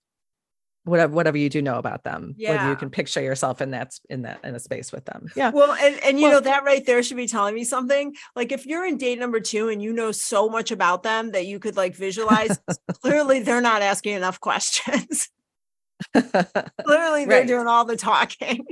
whatever 0.86 1.14
whatever 1.14 1.38
you 1.38 1.50
do 1.50 1.62
know 1.62 1.78
about 1.78 2.04
them 2.04 2.34
yeah. 2.38 2.52
whether 2.52 2.70
you 2.70 2.76
can 2.76 2.90
picture 2.90 3.22
yourself 3.22 3.62
in 3.62 3.72
that 3.72 3.94
in 4.10 4.22
that 4.24 4.40
in 4.44 4.56
a 4.56 4.60
space 4.60 4.92
with 4.92 5.06
them 5.06 5.28
yeah 5.36 5.52
well 5.52 5.74
and, 5.74 6.00
and 6.04 6.20
you 6.20 6.26
well, 6.26 6.34
know 6.34 6.40
that 6.40 6.64
right 6.64 6.86
there 6.86 7.04
should 7.04 7.18
be 7.18 7.28
telling 7.28 7.54
me 7.54 7.64
something 7.64 8.16
like 8.36 8.52
if 8.52 8.66
you're 8.66 8.86
in 8.86 8.98
date 8.98 9.20
number 9.20 9.40
two 9.40 9.70
and 9.70 9.82
you 9.82 9.92
know 9.92 10.12
so 10.12 10.50
much 10.50 10.72
about 10.72 11.04
them 11.04 11.32
that 11.32 11.46
you 11.46 11.60
could 11.60 11.76
like 11.76 11.96
visualize 11.96 12.60
clearly 13.02 13.42
they're 13.42 13.62
not 13.62 13.82
asking 13.82 14.16
enough 14.16 14.40
questions 14.40 15.30
clearly 16.14 17.26
they're 17.26 17.40
right. 17.40 17.48
doing 17.48 17.68
all 17.68 17.86
the 17.86 17.98
talking 17.98 18.66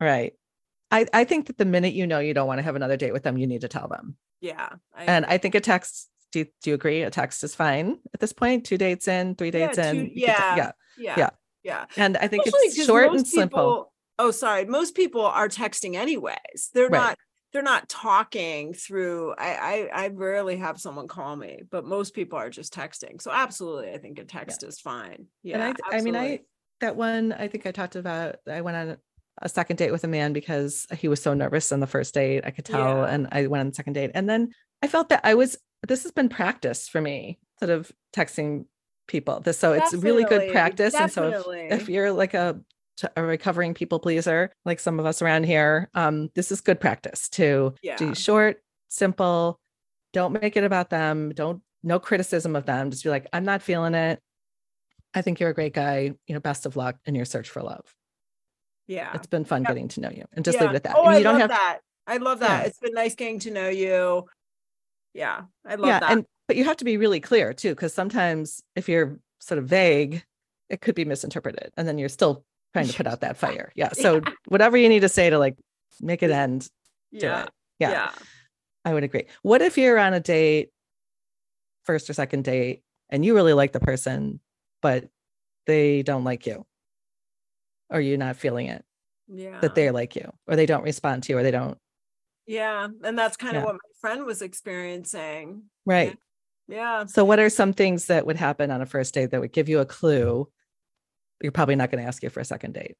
right 0.00 0.32
I, 0.90 1.06
I 1.12 1.24
think 1.24 1.46
that 1.46 1.58
the 1.58 1.64
minute 1.64 1.94
you 1.94 2.06
know 2.06 2.18
you 2.18 2.34
don't 2.34 2.46
want 2.46 2.58
to 2.58 2.62
have 2.62 2.76
another 2.76 2.96
date 2.96 3.12
with 3.12 3.22
them 3.22 3.36
you 3.36 3.46
need 3.46 3.60
to 3.60 3.68
tell 3.68 3.88
them 3.88 4.16
yeah 4.40 4.70
I 4.94 5.04
and 5.04 5.26
i 5.26 5.38
think 5.38 5.54
a 5.54 5.60
text 5.60 6.08
do 6.32 6.40
you, 6.40 6.46
do 6.62 6.70
you 6.70 6.74
agree? 6.74 7.02
A 7.02 7.10
text 7.10 7.44
is 7.44 7.54
fine 7.54 7.98
at 8.14 8.20
this 8.20 8.32
point. 8.32 8.64
Two 8.64 8.78
dates 8.78 9.06
in, 9.06 9.34
three 9.34 9.50
dates 9.50 9.78
yeah, 9.78 9.90
in. 9.90 10.10
Yeah, 10.14 10.56
yeah, 10.56 10.72
yeah, 10.96 11.14
yeah, 11.18 11.30
yeah. 11.62 11.86
And 11.96 12.16
I 12.16 12.28
think 12.28 12.46
Especially 12.46 12.66
it's 12.66 12.84
short 12.84 13.06
and 13.06 13.24
people, 13.24 13.30
simple. 13.30 13.92
Oh, 14.18 14.30
sorry. 14.30 14.64
Most 14.64 14.94
people 14.94 15.24
are 15.24 15.48
texting 15.48 15.94
anyways. 15.94 16.70
They're 16.74 16.88
right. 16.88 16.98
not. 16.98 17.18
They're 17.52 17.62
not 17.62 17.86
talking 17.88 18.72
through. 18.72 19.34
I, 19.36 19.88
I 19.92 20.04
I 20.04 20.08
rarely 20.08 20.56
have 20.56 20.80
someone 20.80 21.06
call 21.06 21.36
me, 21.36 21.60
but 21.70 21.84
most 21.84 22.14
people 22.14 22.38
are 22.38 22.48
just 22.48 22.72
texting. 22.72 23.20
So 23.20 23.30
absolutely, 23.30 23.90
I 23.90 23.98
think 23.98 24.18
a 24.18 24.24
text 24.24 24.62
yeah. 24.62 24.68
is 24.68 24.80
fine. 24.80 25.26
Yeah, 25.42 25.66
and 25.66 25.76
I, 25.90 25.98
I 25.98 26.00
mean, 26.00 26.16
I 26.16 26.40
that 26.80 26.96
one. 26.96 27.32
I 27.32 27.48
think 27.48 27.66
I 27.66 27.72
talked 27.72 27.94
about. 27.94 28.36
I 28.50 28.62
went 28.62 28.76
on 28.78 28.96
a 29.40 29.48
second 29.48 29.76
date 29.76 29.90
with 29.90 30.04
a 30.04 30.08
man 30.08 30.32
because 30.32 30.86
he 30.96 31.08
was 31.08 31.22
so 31.22 31.34
nervous 31.34 31.72
on 31.72 31.80
the 31.80 31.86
first 31.86 32.14
date. 32.14 32.44
I 32.44 32.50
could 32.50 32.64
tell. 32.64 32.98
Yeah. 32.98 33.06
And 33.06 33.28
I 33.32 33.46
went 33.46 33.60
on 33.60 33.68
the 33.68 33.74
second 33.74 33.94
date. 33.94 34.12
And 34.14 34.28
then 34.28 34.50
I 34.82 34.88
felt 34.88 35.08
that 35.10 35.20
I 35.24 35.34
was 35.34 35.58
this 35.86 36.02
has 36.04 36.12
been 36.12 36.28
practice 36.28 36.88
for 36.88 37.00
me, 37.00 37.38
sort 37.58 37.70
of 37.70 37.90
texting 38.14 38.66
people. 39.12 39.38
This 39.40 39.58
so 39.58 39.74
it's 39.74 39.94
really 39.94 40.24
good 40.24 40.50
practice. 40.50 40.94
Definitely. 40.94 41.60
And 41.60 41.70
so 41.70 41.76
if, 41.76 41.82
if 41.82 41.88
you're 41.88 42.10
like 42.10 42.34
a 42.34 42.58
a 43.16 43.22
recovering 43.22 43.74
people 43.74 44.00
pleaser, 44.00 44.52
like 44.64 44.80
some 44.80 44.98
of 44.98 45.06
us 45.06 45.22
around 45.22 45.44
here, 45.44 45.88
um, 45.94 46.30
this 46.34 46.50
is 46.50 46.60
good 46.60 46.80
practice 46.80 47.28
to 47.30 47.74
yeah. 47.82 47.96
do 47.96 48.14
short, 48.14 48.62
simple. 48.88 49.60
Don't 50.12 50.40
make 50.40 50.56
it 50.56 50.64
about 50.64 50.90
them. 50.90 51.32
Don't 51.34 51.62
no 51.82 51.98
criticism 51.98 52.56
of 52.56 52.66
them. 52.66 52.90
Just 52.90 53.04
be 53.04 53.10
like, 53.10 53.26
I'm 53.32 53.44
not 53.44 53.62
feeling 53.62 53.94
it. 53.94 54.20
I 55.14 55.22
think 55.22 55.40
you're 55.40 55.50
a 55.50 55.54
great 55.54 55.74
guy. 55.74 56.12
You 56.26 56.34
know, 56.34 56.40
best 56.40 56.66
of 56.66 56.76
luck 56.76 56.96
in 57.04 57.14
your 57.14 57.26
search 57.26 57.50
for 57.50 57.62
love. 57.62 57.84
Yeah, 58.88 59.12
it's 59.14 59.26
been 59.26 59.44
fun 59.44 59.62
getting 59.62 59.88
to 59.88 60.00
know 60.00 60.10
you, 60.10 60.24
and 60.32 60.44
just 60.44 60.56
yeah. 60.56 60.62
leave 60.62 60.70
it 60.72 60.76
at 60.76 60.84
that. 60.84 60.96
Oh, 60.96 61.04
I, 61.04 61.18
you 61.18 61.24
don't 61.24 61.34
love 61.34 61.42
have 61.42 61.50
that. 61.50 61.78
I 62.06 62.16
love 62.16 62.40
that. 62.40 62.62
Yeah. 62.62 62.66
It's 62.66 62.78
been 62.78 62.94
nice 62.94 63.14
getting 63.14 63.38
to 63.40 63.50
know 63.50 63.68
you 63.68 64.26
yeah 65.14 65.42
i 65.66 65.74
love 65.74 65.88
yeah, 65.88 66.00
that 66.00 66.12
and 66.12 66.24
but 66.48 66.56
you 66.56 66.64
have 66.64 66.76
to 66.76 66.84
be 66.84 66.96
really 66.96 67.20
clear 67.20 67.52
too 67.52 67.70
because 67.70 67.94
sometimes 67.94 68.62
if 68.76 68.88
you're 68.88 69.18
sort 69.38 69.58
of 69.58 69.66
vague 69.66 70.24
it 70.68 70.80
could 70.80 70.94
be 70.94 71.04
misinterpreted 71.04 71.72
and 71.76 71.86
then 71.86 71.98
you're 71.98 72.08
still 72.08 72.44
trying 72.72 72.86
to 72.86 72.96
put 72.96 73.06
out 73.06 73.20
that 73.20 73.36
fire 73.36 73.72
yeah 73.74 73.92
so 73.92 74.14
yeah. 74.26 74.32
whatever 74.48 74.76
you 74.76 74.88
need 74.88 75.00
to 75.00 75.08
say 75.08 75.30
to 75.30 75.38
like 75.38 75.56
make 76.00 76.22
it 76.22 76.30
end 76.30 76.68
yeah. 77.10 77.44
It. 77.44 77.50
yeah 77.78 77.90
yeah 77.90 78.10
i 78.84 78.94
would 78.94 79.04
agree 79.04 79.26
what 79.42 79.62
if 79.62 79.76
you're 79.76 79.98
on 79.98 80.14
a 80.14 80.20
date 80.20 80.70
first 81.84 82.08
or 82.08 82.12
second 82.14 82.44
date 82.44 82.82
and 83.10 83.24
you 83.24 83.34
really 83.34 83.52
like 83.52 83.72
the 83.72 83.80
person 83.80 84.40
but 84.80 85.08
they 85.66 86.02
don't 86.02 86.24
like 86.24 86.46
you 86.46 86.64
or 87.90 88.00
you're 88.00 88.18
not 88.18 88.36
feeling 88.36 88.66
it 88.66 88.84
yeah 89.28 89.60
that 89.60 89.74
they 89.74 89.90
like 89.90 90.16
you 90.16 90.32
or 90.46 90.56
they 90.56 90.66
don't 90.66 90.82
respond 90.82 91.22
to 91.22 91.32
you 91.32 91.38
or 91.38 91.42
they 91.42 91.50
don't 91.50 91.78
yeah 92.46 92.88
and 93.04 93.18
that's 93.18 93.36
kind 93.36 93.54
yeah. 93.54 93.60
of 93.60 93.64
what 93.64 93.74
my 93.74 93.78
friend 94.00 94.24
was 94.24 94.42
experiencing 94.42 95.62
right 95.86 96.16
yeah. 96.68 97.04
so 97.06 97.24
what 97.24 97.38
are 97.38 97.50
some 97.50 97.72
things 97.72 98.06
that 98.06 98.26
would 98.26 98.36
happen 98.36 98.70
on 98.70 98.82
a 98.82 98.86
first 98.86 99.14
date 99.14 99.30
that 99.30 99.40
would 99.40 99.52
give 99.52 99.68
you 99.68 99.80
a 99.80 99.86
clue 99.86 100.48
you're 101.42 101.52
probably 101.52 101.76
not 101.76 101.90
going 101.90 102.02
to 102.02 102.08
ask 102.08 102.22
you 102.22 102.30
for 102.30 102.40
a 102.40 102.44
second 102.44 102.72
date 102.72 102.96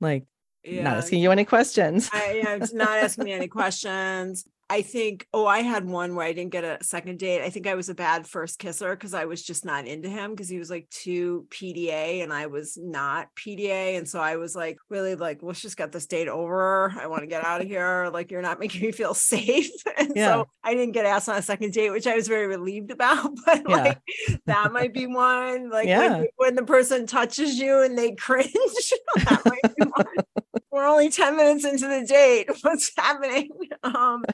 like 0.00 0.24
yeah. 0.64 0.82
not 0.82 0.96
asking 0.96 1.20
you 1.20 1.30
any 1.30 1.44
questions 1.44 2.08
I, 2.12 2.42
yeah, 2.44 2.66
not 2.72 2.98
asking 2.98 3.24
me 3.24 3.32
any 3.32 3.48
questions 3.60 4.44
I 4.68 4.82
think, 4.82 5.28
oh, 5.32 5.46
I 5.46 5.60
had 5.60 5.84
one 5.84 6.16
where 6.16 6.26
I 6.26 6.32
didn't 6.32 6.50
get 6.50 6.64
a 6.64 6.82
second 6.82 7.20
date. 7.20 7.42
I 7.42 7.50
think 7.50 7.68
I 7.68 7.76
was 7.76 7.88
a 7.88 7.94
bad 7.94 8.26
first 8.26 8.58
kisser 8.58 8.96
because 8.96 9.14
I 9.14 9.26
was 9.26 9.42
just 9.42 9.64
not 9.64 9.86
into 9.86 10.08
him 10.08 10.32
because 10.32 10.48
he 10.48 10.58
was 10.58 10.70
like 10.70 10.88
too 10.90 11.46
PDA 11.50 12.22
and 12.24 12.32
I 12.32 12.46
was 12.46 12.76
not 12.76 13.28
PDA. 13.36 13.96
And 13.96 14.08
so 14.08 14.18
I 14.18 14.36
was 14.36 14.56
like, 14.56 14.78
really 14.90 15.14
like, 15.14 15.38
let's 15.42 15.60
just 15.60 15.76
get 15.76 15.92
this 15.92 16.06
date 16.06 16.26
over. 16.26 16.92
I 17.00 17.06
want 17.06 17.22
to 17.22 17.28
get 17.28 17.44
out 17.44 17.60
of 17.60 17.68
here. 17.68 18.10
Like, 18.12 18.32
you're 18.32 18.42
not 18.42 18.58
making 18.60 18.82
me 18.82 18.90
feel 18.90 19.14
safe. 19.14 19.70
And 19.96 20.12
yeah. 20.16 20.34
so 20.34 20.48
I 20.64 20.74
didn't 20.74 20.92
get 20.92 21.06
asked 21.06 21.28
on 21.28 21.36
a 21.36 21.42
second 21.42 21.72
date, 21.72 21.90
which 21.90 22.08
I 22.08 22.16
was 22.16 22.26
very 22.26 22.46
relieved 22.46 22.90
about. 22.90 23.30
But 23.46 23.62
yeah. 23.68 23.76
like, 23.76 23.98
that 24.46 24.72
might 24.72 24.92
be 24.92 25.06
one. 25.06 25.70
Like, 25.70 25.86
yeah. 25.86 26.18
when, 26.18 26.28
when 26.36 26.54
the 26.56 26.64
person 26.64 27.06
touches 27.06 27.58
you 27.58 27.80
and 27.82 27.96
they 27.96 28.12
cringe, 28.16 28.50
that 28.52 29.42
might 29.44 29.76
be 29.76 29.84
one 29.84 30.06
we're 30.76 30.86
only 30.86 31.10
10 31.10 31.36
minutes 31.36 31.64
into 31.64 31.88
the 31.88 32.06
date. 32.06 32.50
What's 32.62 32.92
happening? 32.96 33.50
Um 33.82 34.24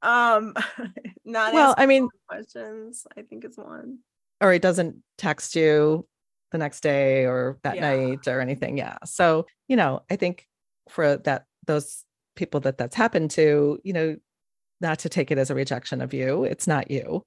um 0.00 0.54
not 1.24 1.52
well 1.52 1.74
i 1.76 1.86
mean 1.86 2.08
questions. 2.28 3.06
I 3.16 3.22
think 3.22 3.44
it's 3.44 3.58
one. 3.58 3.98
Or 4.40 4.52
he 4.52 4.58
doesn't 4.58 4.96
text 5.18 5.54
you 5.56 6.06
the 6.52 6.58
next 6.58 6.80
day 6.80 7.26
or 7.26 7.58
that 7.62 7.76
yeah. 7.76 7.90
night 7.90 8.26
or 8.26 8.40
anything. 8.40 8.78
Yeah. 8.78 8.96
So 9.04 9.46
you 9.68 9.76
know 9.76 10.00
i 10.10 10.16
think 10.16 10.46
for 10.88 11.18
that 11.18 11.44
those 11.66 12.04
people 12.34 12.60
that 12.60 12.78
that's 12.78 12.96
happened 12.96 13.30
to 13.32 13.78
you 13.84 13.92
know 13.92 14.16
not 14.80 15.00
to 15.00 15.08
take 15.08 15.30
it 15.30 15.38
as 15.38 15.50
a 15.50 15.54
rejection 15.54 16.00
of 16.00 16.14
you. 16.14 16.44
It's 16.44 16.66
not 16.66 16.90
you 16.90 17.22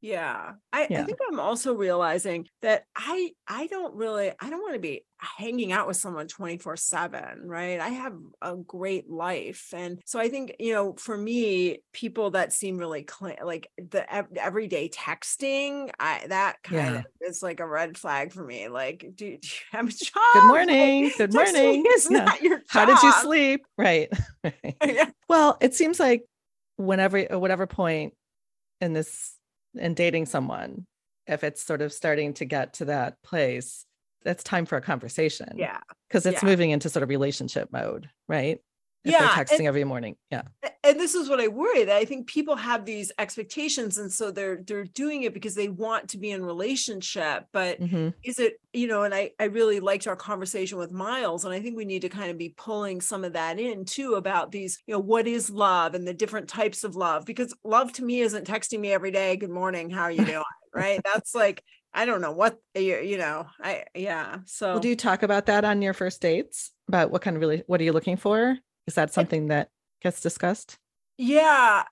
yeah. 0.00 0.52
I, 0.72 0.86
yeah. 0.88 1.00
I 1.00 1.04
think 1.04 1.18
I'm 1.28 1.40
also 1.40 1.74
realizing 1.74 2.46
that 2.62 2.84
I 2.94 3.32
I 3.46 3.66
don't 3.66 3.94
really 3.94 4.32
I 4.40 4.50
don't 4.50 4.62
want 4.62 4.74
to 4.74 4.80
be 4.80 5.04
hanging 5.20 5.72
out 5.72 5.86
with 5.86 5.96
someone 5.96 6.28
24 6.28 6.76
7 6.76 7.40
right 7.44 7.80
i 7.80 7.88
have 7.88 8.14
a 8.40 8.54
great 8.54 9.10
life 9.10 9.74
and 9.76 10.00
so 10.04 10.20
i 10.20 10.28
think 10.28 10.54
you 10.60 10.72
know 10.72 10.94
for 10.96 11.16
me 11.16 11.82
people 11.92 12.30
that 12.30 12.52
seem 12.52 12.78
really 12.78 13.06
cl- 13.08 13.34
like 13.44 13.68
the 13.78 14.06
everyday 14.40 14.88
texting 14.88 15.90
i 15.98 16.24
that 16.28 16.62
kind 16.62 16.94
yeah. 16.94 16.98
of 17.00 17.06
is 17.20 17.42
like 17.42 17.58
a 17.58 17.66
red 17.66 17.98
flag 17.98 18.32
for 18.32 18.44
me 18.44 18.68
like 18.68 19.00
do, 19.14 19.36
do 19.36 19.48
you 19.48 19.60
have 19.72 19.88
a 19.88 19.92
job 19.92 20.22
good 20.34 20.46
morning 20.46 21.04
like, 21.04 21.16
good 21.16 21.34
morning 21.34 21.82
it's 21.86 22.08
yeah. 22.08 22.24
not 22.24 22.40
your 22.40 22.58
job. 22.58 22.66
how 22.68 22.84
did 22.84 23.02
you 23.02 23.12
sleep 23.14 23.66
right, 23.76 24.08
yeah. 24.84 25.10
well 25.28 25.56
it 25.60 25.74
seems 25.74 25.98
like 25.98 26.24
whenever 26.76 27.18
at 27.18 27.40
whatever 27.40 27.66
point 27.66 28.14
in 28.80 28.92
this 28.92 29.37
in 29.74 29.94
dating 29.94 30.26
someone 30.26 30.86
if 31.26 31.44
it's 31.44 31.62
sort 31.62 31.82
of 31.82 31.92
starting 31.92 32.32
to 32.34 32.44
get 32.44 32.72
to 32.74 32.86
that 32.86 33.20
place 33.22 33.84
it's 34.24 34.42
time 34.42 34.66
for 34.66 34.76
a 34.76 34.80
conversation. 34.80 35.48
Yeah. 35.56 35.78
Because 36.08 36.26
it's 36.26 36.42
Yeah. 36.42 36.48
moving 36.48 36.70
into 36.70 36.88
sort 36.88 37.04
of 37.04 37.08
relationship 37.08 37.70
mode, 37.72 38.10
right? 38.28 38.58
If 39.04 39.12
Yeah, 39.12 39.20
they're 39.20 39.38
and- 39.38 39.48
texting 39.48 39.66
every 39.66 39.84
morning. 39.84 40.16
Yeah. 40.30 40.42
And 40.84 40.98
this 40.98 41.14
is 41.14 41.28
what 41.28 41.40
I 41.40 41.48
worry 41.48 41.84
that 41.84 41.96
I 41.96 42.04
think 42.04 42.28
people 42.28 42.56
have 42.56 42.84
these 42.84 43.10
expectations 43.18 43.98
and 43.98 44.12
so 44.12 44.30
they're 44.30 44.62
they're 44.62 44.84
doing 44.84 45.22
it 45.24 45.34
because 45.34 45.54
they 45.54 45.68
want 45.68 46.08
to 46.10 46.18
be 46.18 46.30
in 46.30 46.44
relationship 46.44 47.46
but 47.52 47.80
Mhm. 47.80 48.14
is 48.22 48.38
it 48.38 48.60
you 48.72 48.86
know 48.86 49.02
and 49.02 49.14
I 49.14 49.32
I 49.38 49.44
really 49.44 49.80
liked 49.80 50.06
our 50.06 50.16
conversation 50.16 50.78
with 50.78 50.92
Miles 50.92 51.44
and 51.44 51.52
I 51.52 51.60
think 51.60 51.76
we 51.76 51.84
need 51.84 52.02
to 52.02 52.08
kind 52.08 52.30
of 52.30 52.38
be 52.38 52.54
pulling 52.56 53.00
some 53.00 53.24
of 53.24 53.32
that 53.34 53.58
in 53.58 53.84
too 53.84 54.14
about 54.14 54.52
these 54.52 54.78
you 54.86 54.92
know 54.94 55.00
what 55.00 55.26
is 55.26 55.50
love 55.50 55.94
and 55.94 56.06
the 56.06 56.14
different 56.14 56.48
types 56.48 56.84
of 56.84 56.96
love 56.96 57.24
because 57.24 57.54
love 57.64 57.92
to 57.94 58.04
me 58.04 58.20
isn't 58.20 58.46
texting 58.46 58.80
me 58.80 58.92
every 58.92 59.10
day 59.10 59.36
good 59.36 59.50
morning 59.50 59.90
how 59.90 60.02
are 60.02 60.12
you 60.12 60.24
doing 60.24 60.42
right 60.74 61.00
that's 61.04 61.34
like 61.34 61.62
I 61.92 62.04
don't 62.04 62.20
know 62.20 62.32
what 62.32 62.58
you 62.74 62.98
you 62.98 63.18
know 63.18 63.46
I 63.60 63.84
yeah 63.94 64.38
so 64.44 64.72
Well, 64.74 64.80
do 64.80 64.88
you 64.88 64.96
talk 64.96 65.22
about 65.22 65.46
that 65.46 65.64
on 65.64 65.82
your 65.82 65.94
first 65.94 66.20
dates? 66.20 66.70
About 66.86 67.10
what 67.10 67.22
kind 67.22 67.36
of 67.36 67.40
really, 67.40 67.64
what 67.66 67.80
are 67.80 67.84
you 67.84 67.92
looking 67.92 68.16
for? 68.16 68.56
Is 68.86 68.94
that 68.94 69.12
something 69.12 69.48
that 69.48 69.70
gets 70.00 70.20
discussed? 70.20 70.78
Yeah, 71.16 71.84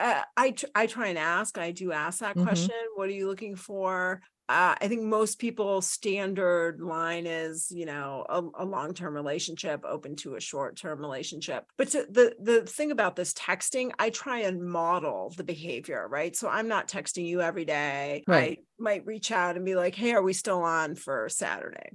uh, 0.00 0.22
I 0.36 0.54
I 0.74 0.86
try 0.86 1.08
and 1.08 1.18
ask. 1.18 1.58
I 1.58 1.70
do 1.72 1.92
ask 1.92 2.20
that 2.20 2.36
Mhm. 2.36 2.44
question. 2.44 2.74
What 2.94 3.08
are 3.08 3.12
you 3.12 3.26
looking 3.26 3.56
for? 3.56 4.20
Uh, 4.48 4.74
I 4.78 4.88
think 4.88 5.02
most 5.02 5.38
people's 5.38 5.88
standard 5.88 6.80
line 6.80 7.26
is, 7.26 7.70
you 7.70 7.86
know, 7.86 8.26
a, 8.28 8.64
a 8.64 8.66
long-term 8.66 9.14
relationship 9.14 9.82
open 9.84 10.14
to 10.16 10.34
a 10.34 10.40
short-term 10.40 11.00
relationship. 11.00 11.64
But 11.78 11.88
to, 11.90 12.06
the 12.10 12.36
the 12.38 12.62
thing 12.66 12.90
about 12.90 13.16
this 13.16 13.32
texting, 13.32 13.92
I 13.98 14.10
try 14.10 14.40
and 14.40 14.62
model 14.62 15.32
the 15.36 15.44
behavior, 15.44 16.06
right? 16.06 16.36
So 16.36 16.48
I'm 16.48 16.68
not 16.68 16.88
texting 16.88 17.26
you 17.26 17.40
every 17.40 17.64
day. 17.64 18.24
Right. 18.26 18.58
I 18.60 18.82
might 18.82 19.06
reach 19.06 19.30
out 19.30 19.56
and 19.56 19.64
be 19.64 19.74
like, 19.74 19.94
"Hey, 19.94 20.12
are 20.12 20.22
we 20.22 20.34
still 20.34 20.62
on 20.62 20.96
for 20.96 21.28
Saturday?" 21.30 21.92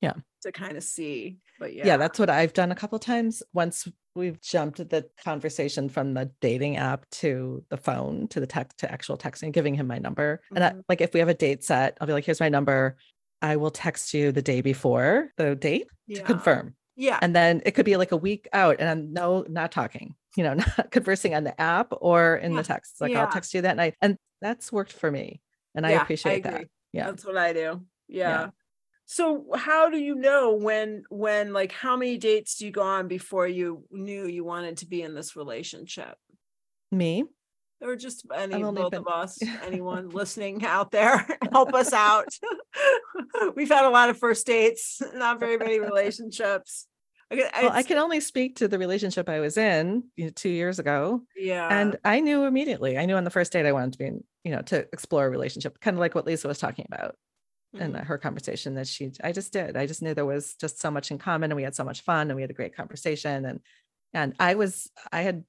Yeah. 0.00 0.14
To 0.42 0.52
kind 0.52 0.76
of 0.76 0.84
see. 0.84 1.38
But 1.58 1.74
yeah. 1.74 1.86
Yeah. 1.86 1.96
that's 1.98 2.18
what 2.18 2.30
I've 2.30 2.52
done 2.52 2.70
a 2.72 2.76
couple 2.76 2.98
times. 3.00 3.42
Once 3.52 3.86
we've 4.18 4.40
jumped 4.40 4.76
the 4.90 5.08
conversation 5.24 5.88
from 5.88 6.12
the 6.14 6.30
dating 6.40 6.76
app 6.76 7.08
to 7.10 7.64
the 7.70 7.76
phone 7.76 8.28
to 8.28 8.40
the 8.40 8.46
text 8.46 8.78
to 8.78 8.90
actual 8.90 9.16
texting, 9.16 9.52
giving 9.52 9.74
him 9.74 9.86
my 9.86 9.98
number. 9.98 10.42
And 10.54 10.62
I, 10.64 10.70
Mhm. 10.70 10.82
like 10.88 11.00
if 11.00 11.14
we 11.14 11.20
have 11.20 11.28
a 11.28 11.34
date 11.34 11.64
set, 11.64 11.96
I'll 12.00 12.06
be 12.06 12.12
like, 12.12 12.24
here's 12.24 12.40
my 12.40 12.48
number. 12.48 12.96
I 13.40 13.56
will 13.56 13.70
text 13.70 14.12
you 14.12 14.32
the 14.32 14.42
day 14.42 14.60
before 14.60 15.30
the 15.36 15.54
date 15.54 15.86
to 16.12 16.22
confirm. 16.22 16.74
Yeah. 16.96 17.18
And 17.22 17.34
then 17.34 17.62
it 17.64 17.72
could 17.72 17.84
be 17.86 17.96
like 17.96 18.10
a 18.12 18.16
week 18.16 18.48
out 18.52 18.76
and 18.80 18.88
I'm 18.88 19.12
no, 19.12 19.46
not 19.48 19.70
talking, 19.70 20.16
you 20.36 20.42
know, 20.42 20.54
not 20.54 20.90
conversing 20.90 21.34
on 21.34 21.44
the 21.44 21.58
app 21.60 21.92
or 21.92 22.36
in 22.36 22.52
Yeah, 22.52 22.58
the 22.62 22.66
text. 22.66 23.00
Like 23.00 23.12
yeah. 23.12 23.24
I'll 23.24 23.30
text 23.32 23.54
you 23.54 23.62
that 23.62 23.76
night. 23.76 23.94
And 24.02 24.18
that's 24.40 24.72
worked 24.72 24.92
for 24.92 25.10
me. 25.10 25.40
And 25.74 25.86
I 25.86 25.92
Yeah, 25.92 26.02
appreciate 26.02 26.42
that. 26.42 26.64
Yeah. 26.92 27.06
That's 27.06 27.24
what 27.24 27.36
I 27.36 27.52
do. 27.52 27.82
Yeah. 28.08 28.50
So 29.10 29.46
how 29.56 29.88
do 29.88 29.96
you 29.96 30.14
know 30.14 30.52
when 30.52 31.02
when 31.08 31.54
like 31.54 31.72
how 31.72 31.96
many 31.96 32.18
dates 32.18 32.56
do 32.58 32.66
you 32.66 32.70
go 32.70 32.82
on 32.82 33.08
before 33.08 33.46
you 33.48 33.84
knew 33.90 34.26
you 34.26 34.44
wanted 34.44 34.76
to 34.78 34.86
be 34.86 35.00
in 35.00 35.14
this 35.14 35.34
relationship? 35.34 36.14
Me, 36.92 37.24
Or 37.80 37.96
just 37.96 38.26
any 38.34 38.62
both 38.62 38.90
been- 38.90 39.00
of 39.00 39.08
us, 39.08 39.38
anyone 39.64 40.10
listening 40.20 40.62
out 40.62 40.90
there, 40.90 41.26
help 41.52 41.72
us 41.72 41.94
out. 41.94 42.28
We've 43.56 43.70
had 43.70 43.86
a 43.86 43.90
lot 43.90 44.10
of 44.10 44.18
first 44.18 44.46
dates, 44.46 45.00
not 45.14 45.40
very 45.40 45.56
many 45.56 45.80
relationships. 45.80 46.86
Okay, 47.32 47.48
well, 47.62 47.72
I 47.72 47.82
can 47.84 47.96
only 47.96 48.20
speak 48.20 48.56
to 48.56 48.68
the 48.68 48.78
relationship 48.78 49.26
I 49.30 49.40
was 49.40 49.56
in 49.56 50.04
you 50.16 50.26
know, 50.26 50.32
two 50.34 50.50
years 50.50 50.78
ago. 50.78 51.22
yeah. 51.34 51.68
and 51.70 51.96
I 52.04 52.20
knew 52.20 52.44
immediately. 52.44 52.98
I 52.98 53.06
knew 53.06 53.16
on 53.16 53.24
the 53.24 53.30
first 53.30 53.52
date 53.52 53.64
I 53.64 53.72
wanted 53.72 53.92
to 53.92 53.98
be 53.98 54.06
in, 54.06 54.24
you 54.44 54.52
know, 54.52 54.60
to 54.62 54.86
explore 54.92 55.26
a 55.26 55.30
relationship, 55.30 55.80
kind 55.80 55.96
of 55.96 56.00
like 56.00 56.14
what 56.14 56.26
Lisa 56.26 56.46
was 56.46 56.58
talking 56.58 56.86
about 56.90 57.16
in 57.76 57.94
Mhm. 57.94 58.04
her 58.04 58.18
conversation 58.18 58.74
that 58.74 58.88
she, 58.88 59.12
I 59.22 59.32
just 59.32 59.52
did. 59.52 59.76
I 59.76 59.86
just 59.86 60.02
knew 60.02 60.14
there 60.14 60.26
was 60.26 60.54
just 60.56 60.80
so 60.80 60.90
much 60.90 61.10
in 61.10 61.18
common 61.18 61.50
and 61.50 61.56
we 61.56 61.62
had 61.62 61.74
so 61.76 61.84
much 61.84 62.00
fun 62.02 62.30
and 62.30 62.36
we 62.36 62.42
had 62.42 62.50
a 62.50 62.54
great 62.54 62.74
conversation. 62.74 63.44
And, 63.44 63.60
and 64.14 64.34
I 64.38 64.54
was, 64.54 64.90
I 65.12 65.22
had 65.22 65.44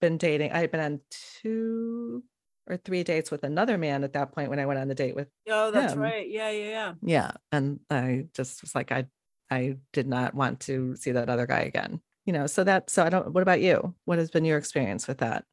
been 0.00 0.18
dating, 0.18 0.52
I 0.52 0.58
had 0.60 0.70
been 0.70 0.80
on 0.80 1.00
two 1.10 2.24
or 2.66 2.76
three 2.78 3.02
dates 3.04 3.30
with 3.30 3.44
another 3.44 3.76
man 3.78 4.04
at 4.04 4.14
that 4.14 4.32
point 4.32 4.50
when 4.50 4.58
I 4.58 4.66
went 4.66 4.78
on 4.80 4.88
the 4.88 4.94
date 4.94 5.14
with, 5.14 5.28
Oh, 5.46 5.70
that's 5.70 5.94
him. 5.94 6.00
right. 6.00 6.28
Yeah, 6.28 6.50
yeah, 6.50 6.68
yeah. 6.70 6.94
yeah. 7.02 7.32
And 7.52 7.80
I 7.90 8.28
just 8.34 8.62
was 8.62 8.74
like, 8.74 8.92
I, 8.92 9.06
I 9.50 9.78
did 9.92 10.06
not 10.06 10.34
want 10.34 10.60
to 10.60 10.96
see 10.96 11.12
that 11.12 11.28
other 11.28 11.46
guy 11.46 11.60
again, 11.60 12.00
you 12.24 12.32
know, 12.32 12.46
so 12.46 12.64
that, 12.64 12.90
so 12.90 13.04
I 13.04 13.10
don't, 13.10 13.32
what 13.32 13.42
about 13.42 13.60
you? 13.60 13.94
What 14.04 14.18
has 14.18 14.30
been 14.30 14.44
your 14.44 14.58
experience 14.58 15.06
with 15.06 15.18
that? 15.18 15.44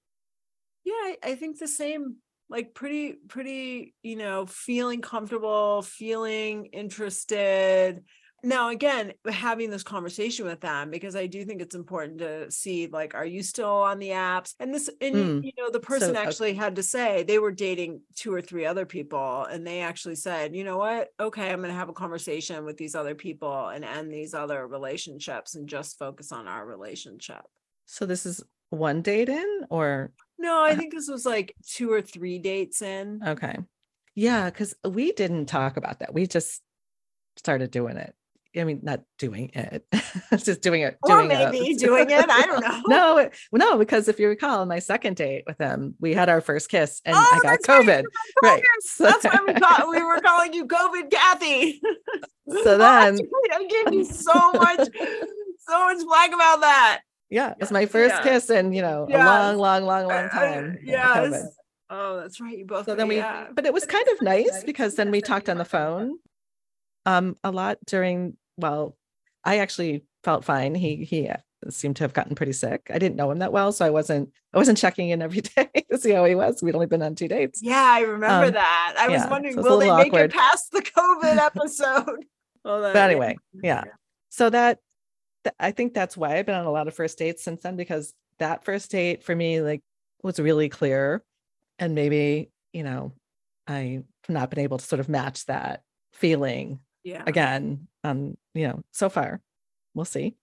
Yeah, 0.84 0.93
I, 0.93 1.17
I 1.23 1.36
think 1.36 1.60
the 1.60 1.67
same, 1.67 2.17
like 2.51 2.73
pretty, 2.75 3.13
pretty, 3.27 3.95
you 4.03 4.17
know, 4.17 4.45
feeling 4.45 5.01
comfortable, 5.01 5.81
feeling 5.81 6.65
interested. 6.67 8.03
Now, 8.43 8.69
again, 8.69 9.13
having 9.29 9.69
this 9.69 9.83
conversation 9.83 10.47
with 10.47 10.61
them, 10.61 10.89
because 10.89 11.15
I 11.15 11.27
do 11.27 11.45
think 11.45 11.61
it's 11.61 11.75
important 11.75 12.17
to 12.19 12.49
see, 12.49 12.87
like, 12.87 13.13
are 13.13 13.25
you 13.25 13.43
still 13.43 13.69
on 13.69 13.99
the 13.99 14.09
apps? 14.09 14.55
And 14.59 14.73
this, 14.73 14.89
and 14.99 15.15
you- 15.15 15.23
Mm. 15.25 15.43
you 15.43 15.51
know, 15.59 15.69
the 15.69 15.79
person 15.79 16.15
uh, 16.15 16.19
actually 16.19 16.55
had 16.55 16.75
to 16.77 16.83
say 16.83 17.21
they 17.21 17.37
were 17.37 17.51
dating 17.51 18.01
two 18.15 18.33
or 18.33 18.41
three 18.41 18.65
other 18.65 18.85
people, 18.85 19.43
and 19.45 19.65
they 19.65 19.81
actually 19.81 20.15
said, 20.15 20.55
you 20.55 20.63
know 20.63 20.77
what? 20.77 21.09
Okay, 21.19 21.51
I'm 21.51 21.59
going 21.59 21.69
to 21.69 21.75
have 21.75 21.89
a 21.89 21.93
conversation 21.93 22.65
with 22.65 22.77
these 22.77 22.95
other 22.95 23.13
people 23.13 23.67
and 23.67 23.85
end 23.85 24.11
these 24.11 24.33
other 24.33 24.67
relationships 24.67 25.53
and 25.53 25.69
just 25.69 25.99
focus 25.99 26.31
on 26.31 26.47
our 26.47 26.65
relationship. 26.65 27.43
So 27.85 28.07
this 28.07 28.25
is 28.25 28.43
one 28.71 29.03
date 29.03 29.29
in 29.29 29.65
or 29.69 30.13
No, 30.41 30.63
I 30.63 30.75
think 30.75 30.91
this 30.93 31.08
was 31.08 31.25
like 31.25 31.56
two 31.67 31.91
or 31.91 32.01
three 32.01 32.39
dates 32.39 32.82
in. 32.82 33.21
okay. 33.25 33.58
Yeah, 34.15 34.49
because 34.49 34.73
we 34.84 35.12
didn't 35.13 35.45
talk 35.45 35.77
about 35.77 35.99
that. 35.99 36.13
We 36.13 36.27
just 36.27 36.62
started 37.38 37.71
doing 37.71 37.95
it. 37.95 38.13
I 38.58 38.65
mean, 38.65 38.82
not 38.84 39.04
doing 39.17 39.51
it, 39.54 39.86
just 40.36 40.62
doing 40.62 40.82
it. 40.82 40.97
Or 41.04 41.15
doing 41.23 41.30
maybe 41.30 41.73
doing 41.75 42.10
it, 42.10 42.25
I 42.30 42.41
don't 42.41 42.60
know. 42.60 42.82
no, 42.88 43.30
no, 43.54 43.77
because 43.77 44.10
if 44.10 44.19
you 44.19 44.27
recall, 44.27 44.65
my 44.65 44.80
second 44.80 45.15
date 45.15 45.43
with 45.47 45.58
him, 45.58 45.95
we 46.01 46.13
had 46.13 46.27
our 46.27 46.41
first 46.41 46.67
kiss 46.69 47.01
and 47.06 47.15
Oh, 47.15 47.19
I 47.19 47.39
got 47.41 47.43
that's 47.43 47.69
right, 47.69 47.86
COVID. 47.86 48.04
Right. 48.43 48.63
So, 48.82 49.06
That's 49.06 49.23
why 49.23 49.39
we 49.47 49.54
call 49.54 49.89
we 49.89 50.04
were 50.04 50.19
calling 50.25 50.54
you 50.54 50.65
COVID 50.65 51.10
Cathy. 51.10 51.80
So 52.63 52.77
then- 52.77 53.17
I 53.54 53.67
gave 53.69 53.93
you 53.93 54.04
so 54.04 54.34
much, 54.51 54.89
so 55.60 55.86
much 55.86 56.04
flack 56.06 56.34
about 56.34 56.60
that. 56.62 57.01
Yeah, 57.32 57.56
it's 57.60 57.72
my 57.72 57.86
first 57.88 58.13
Yeah. 58.15 58.22
kiss 58.24 58.50
in, 58.52 58.74
you 58.74 58.82
know, 58.84 59.08
Yes. 59.10 59.22
a 59.22 59.26
long, 59.26 59.58
long, 59.58 59.84
long, 59.86 60.08
long 60.08 60.26
Uh, 60.26 60.30
time. 60.30 60.78
yeah, 60.84 61.24
Yes. 61.32 61.48
Oh, 61.89 62.17
that's 62.22 62.39
right. 62.39 62.58
You 62.58 62.65
both. 62.65 62.86
so 62.86 62.94
then 62.96 63.08
we 63.08 63.17
yeah. 63.17 63.48
but 63.54 63.65
it 63.65 63.74
was 63.74 63.86
kind 63.86 64.08
of 64.13 64.22
nice 64.22 64.63
because 64.63 64.96
then 64.96 65.10
we 65.12 65.20
talked 65.22 65.50
on 65.50 65.58
the 65.58 65.65
phone 65.65 66.17
um 67.06 67.36
a 67.44 67.52
lot 67.52 67.78
during 67.88 68.38
well 68.58 68.96
i 69.44 69.58
actually 69.58 70.04
felt 70.24 70.46
fine 70.46 70.76
he 70.76 71.04
he 71.04 71.28
uh, 71.28 71.38
seemed 71.70 71.96
to 71.96 72.04
have 72.04 72.13
gotten 72.13 72.36
pretty 72.36 72.54
sick 72.54 72.82
i 72.94 73.00
didn't 73.00 73.15
know 73.15 73.32
him 73.32 73.39
that 73.39 73.52
well 73.52 73.72
so 73.72 73.84
i 73.86 73.89
wasn't 73.89 74.30
i 74.54 74.58
wasn't 74.58 74.78
checking 74.78 75.10
in 75.10 75.22
every 75.22 75.41
day 75.56 75.67
to 75.91 75.98
see 75.98 76.12
how 76.12 76.24
he 76.26 76.36
was 76.36 76.62
we'd 76.62 76.76
only 76.76 76.86
been 76.88 77.02
on 77.02 77.15
two 77.15 77.28
dates 77.28 77.60
Yeah, 77.63 77.84
I 77.84 78.02
remember 78.02 78.48
Um, 78.48 78.54
that. 78.54 78.96
I 79.00 79.08
was 79.10 79.26
wondering, 79.30 79.56
so 79.56 79.62
will 79.63 79.80
they 79.80 79.89
little 79.89 79.98
make 79.98 80.13
it 80.13 80.32
past 80.32 80.72
the 80.72 80.82
COVID 80.84 81.38
episode? 81.38 82.26
well, 82.63 82.82
but 82.94 82.96
anyway 82.96 83.36
yeah 83.63 83.84
so 84.30 84.50
that 84.52 84.78
th- 85.43 85.56
i 85.60 85.71
think 85.71 85.93
that's 85.93 86.15
why 86.17 86.38
i've 86.38 86.45
been 86.45 86.56
on 86.56 86.65
a 86.65 86.71
lot 86.71 86.88
of 86.88 86.93
first 86.93 87.17
dates 87.17 87.43
since 87.43 87.62
then 87.62 87.75
because 87.75 88.13
that 88.39 88.65
first 88.65 88.91
date 88.91 89.23
for 89.23 89.36
me 89.36 89.62
like 89.62 89.82
was 90.23 90.39
really 90.39 90.67
clear. 90.67 91.23
And 91.80 91.95
maybe 91.95 92.51
you 92.73 92.84
know 92.84 93.13
i've 93.67 94.04
not 94.27 94.49
been 94.49 94.60
able 94.60 94.77
to 94.77 94.86
sort 94.86 94.99
of 94.99 95.10
match 95.10 95.45
that 95.45 95.84
feeling 96.13 96.80
yeah, 97.04 97.23
again 97.25 97.88
um 98.04 98.38
you 98.54 98.67
know 98.67 98.84
so 98.91 99.10
far. 99.10 99.41
We'll 99.93 100.06
see. 100.06 100.36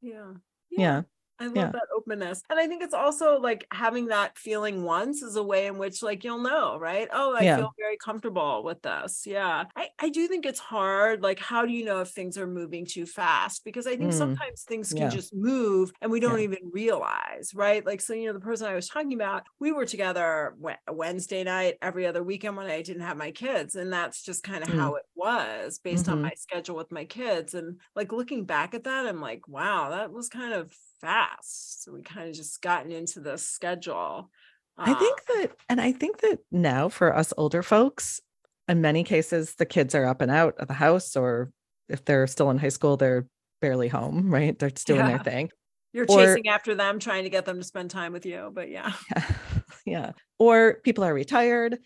Yeah, 0.00 0.34
yeah 0.70 1.02
I 1.38 1.48
love 1.48 1.68
Yeah. 1.68 1.72
that 1.72 1.86
openness. 1.94 2.42
And 2.48 2.58
I 2.58 2.66
think 2.66 2.82
it's 2.82 2.94
also 2.94 3.38
like 3.38 3.66
having 3.70 4.06
that 4.06 4.38
feeling 4.38 4.84
once 4.84 5.20
is 5.22 5.36
a 5.36 5.42
way 5.42 5.66
in 5.66 5.76
which 5.76 6.02
like 6.02 6.24
you'll 6.24 6.38
know, 6.38 6.78
right? 6.78 7.08
Oh, 7.12 7.34
I 7.36 7.46
Yeah. 7.46 7.48
feel 7.48 7.74
very 7.78 7.98
comfortable 8.02 8.62
with 8.64 8.80
this. 8.80 9.26
Yeah. 9.26 9.64
I, 9.76 9.90
I 9.98 10.08
do 10.08 10.28
think 10.28 10.46
it's 10.46 10.58
hard. 10.58 11.22
Like, 11.22 11.38
how 11.38 11.66
do 11.66 11.72
you 11.72 11.84
know 11.84 12.00
if 12.00 12.08
things 12.08 12.38
are 12.38 12.46
moving 12.46 12.86
too 12.86 13.04
fast? 13.04 13.64
Because 13.64 13.86
I 13.86 13.96
think 13.98 14.12
Mm. 14.12 14.14
sometimes 14.14 14.62
things 14.66 14.94
can 14.94 15.10
Yeah. 15.10 15.10
just 15.10 15.34
move 15.34 15.92
and 16.00 16.10
we 16.10 16.20
don't 16.20 16.40
even 16.40 16.70
realize, 16.72 17.52
right? 17.54 17.84
Like, 17.84 18.00
so, 18.00 18.14
you 18.14 18.26
know, 18.28 18.32
the 18.32 18.40
person 18.40 18.66
I 18.66 18.74
was 18.74 18.88
talking 18.88 19.12
about, 19.12 19.42
we 19.60 19.72
were 19.72 19.84
together 19.84 20.56
Wednesday 20.90 21.44
night 21.44 21.76
every 21.82 22.06
other 22.06 22.22
weekend 22.22 22.56
when 22.56 22.66
I 22.66 22.80
didn't 22.80 23.02
have 23.02 23.18
my 23.18 23.30
kids. 23.30 23.74
And 23.74 23.92
that's 23.92 24.22
just 24.22 24.42
kind 24.42 24.64
of 24.64 24.68
Mm. 24.68 24.70
how 24.70 24.94
it 24.94 25.04
was 25.14 25.78
based 25.80 26.08
on 26.08 26.16
Mhm. 26.16 26.22
my 26.22 26.32
schedule 26.34 26.76
with 26.76 26.90
my 26.90 27.04
kids. 27.04 27.52
And 27.52 27.78
like 27.94 28.10
looking 28.10 28.46
back 28.46 28.72
at 28.72 28.84
that, 28.84 29.06
I'm 29.06 29.20
like, 29.20 29.46
wow, 29.48 29.90
that 29.90 30.12
was 30.12 30.30
kind 30.30 30.54
of 30.54 30.74
fast. 31.00 31.84
So 31.84 31.92
we 31.92 32.02
kind 32.02 32.28
of 32.28 32.34
just 32.34 32.60
gotten 32.62 32.92
into 32.92 33.20
the 33.20 33.36
schedule. 33.38 34.30
i 34.78 34.92
think 34.94 35.18
Uh, 35.30 35.32
that 35.34 35.50
and 35.70 35.80
i 35.80 35.90
think 35.92 36.20
that 36.20 36.38
now 36.52 36.88
for 36.90 37.14
us 37.16 37.32
older 37.38 37.62
folks 37.62 38.20
in 38.68 38.80
many 38.82 39.02
cases 39.04 39.54
the 39.54 39.64
kids 39.64 39.94
are 39.94 40.04
up 40.04 40.20
and 40.20 40.30
out 40.30 40.54
of 40.58 40.68
the 40.68 40.74
house 40.74 41.16
or 41.16 41.50
if 41.88 42.04
they're 42.04 42.26
still 42.26 42.50
in 42.50 42.58
high 42.58 42.68
school 42.68 42.96
they're 42.98 43.26
barely 43.62 43.88
home 43.88 44.30
right 44.34 44.58
they're 44.58 44.68
just 44.70 44.86
doing 44.86 45.00
Yeah. 45.00 45.08
their 45.08 45.18
thing 45.32 45.50
you're 45.94 46.04
or- 46.10 46.18
chasing 46.18 46.48
after 46.48 46.74
them, 46.74 46.98
trying 46.98 47.24
to 47.24 47.30
get 47.30 47.46
them 47.46 47.56
to 47.56 47.64
spend 47.64 47.90
time 47.90 48.12
with 48.12 48.26
you. 48.26 48.50
But 48.52 48.68
yeah. 48.68 48.92
yeah 49.86 50.12
or 50.38 50.74
people 50.84 51.04
are 51.04 51.14
retired 51.14 51.78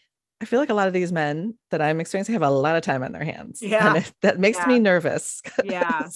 I 0.42 0.46
feel 0.46 0.59
like 0.59 0.70
a 0.70 0.75
lot 0.75 0.88
of 0.88 0.94
these 0.94 1.12
men 1.12 1.55
that 1.70 1.81
I'm 1.83 2.01
experiencing 2.01 2.33
have 2.33 2.42
a 2.42 2.51
lot 2.51 2.75
of 2.75 2.83
time 2.83 3.03
on 3.05 3.12
their 3.12 3.23
hands. 3.25 3.61
Yeah. 3.62 3.87
And 3.88 3.99
it, 3.99 4.12
that 4.23 4.40
makes 4.40 4.57
Yeah. 4.59 4.66
me 4.68 4.79
nervous. 4.81 5.42
Yeah. 5.64 6.09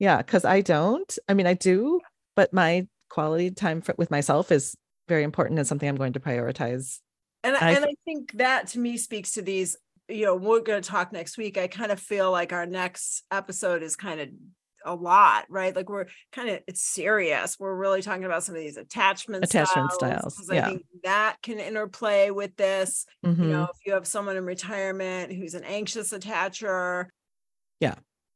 yeah. 0.00 0.22
Cause 0.22 0.44
I 0.46 0.62
don't, 0.62 1.16
I 1.28 1.34
mean, 1.34 1.46
I 1.46 1.52
do, 1.54 2.00
but 2.36 2.52
my 2.52 2.86
quality 3.08 3.50
time 3.50 3.80
for, 3.80 3.94
with 3.98 4.10
myself 4.10 4.52
is 4.52 4.76
very 5.08 5.22
important 5.24 5.58
and 5.58 5.66
something 5.66 5.88
I'm 5.88 5.96
going 5.96 6.12
to 6.14 6.20
prioritize. 6.20 7.00
And 7.42 7.56
I 7.56 7.72
and 7.72 7.84
I 7.84 7.94
think 8.04 8.32
that 8.32 8.68
to 8.68 8.78
me 8.78 8.96
speaks 8.96 9.32
to 9.32 9.42
these, 9.42 9.76
you 10.08 10.24
know, 10.24 10.34
we're 10.36 10.60
going 10.60 10.80
to 10.82 10.88
talk 10.88 11.12
next 11.12 11.36
week. 11.38 11.56
I 11.58 11.66
kind 11.68 11.92
of 11.92 12.00
feel 12.00 12.30
like 12.30 12.52
our 12.52 12.66
next 12.66 13.22
episode 13.30 13.82
is 13.82 13.96
kind 13.96 14.20
of 14.20 14.28
a 14.84 14.94
lot, 14.94 15.46
right? 15.48 15.74
Like 15.74 15.88
we're 15.88 16.06
kind 16.32 16.48
of 16.48 16.60
it's 16.66 16.82
serious. 16.82 17.56
We're 17.58 17.74
really 17.74 18.02
talking 18.02 18.24
about 18.24 18.42
some 18.44 18.54
of 18.54 18.60
these 18.60 18.76
attachment 18.76 19.44
Attachment 19.44 19.92
styles. 19.92 20.34
styles, 20.34 20.50
yeah. 20.52 20.66
I 20.66 20.70
think 20.70 20.82
that 21.04 21.36
can 21.42 21.58
interplay 21.58 22.30
with 22.30 22.56
this. 22.56 23.04
You 23.22 23.30
Mhm. 23.30 23.38
know, 23.50 23.62
if 23.64 23.76
you 23.86 23.92
have 23.94 24.06
someone 24.06 24.36
in 24.36 24.44
retirement 24.44 25.32
who's 25.32 25.54
an 25.54 25.64
anxious 25.64 26.12
attacher. 26.12 27.06
Yeah. 27.80 27.94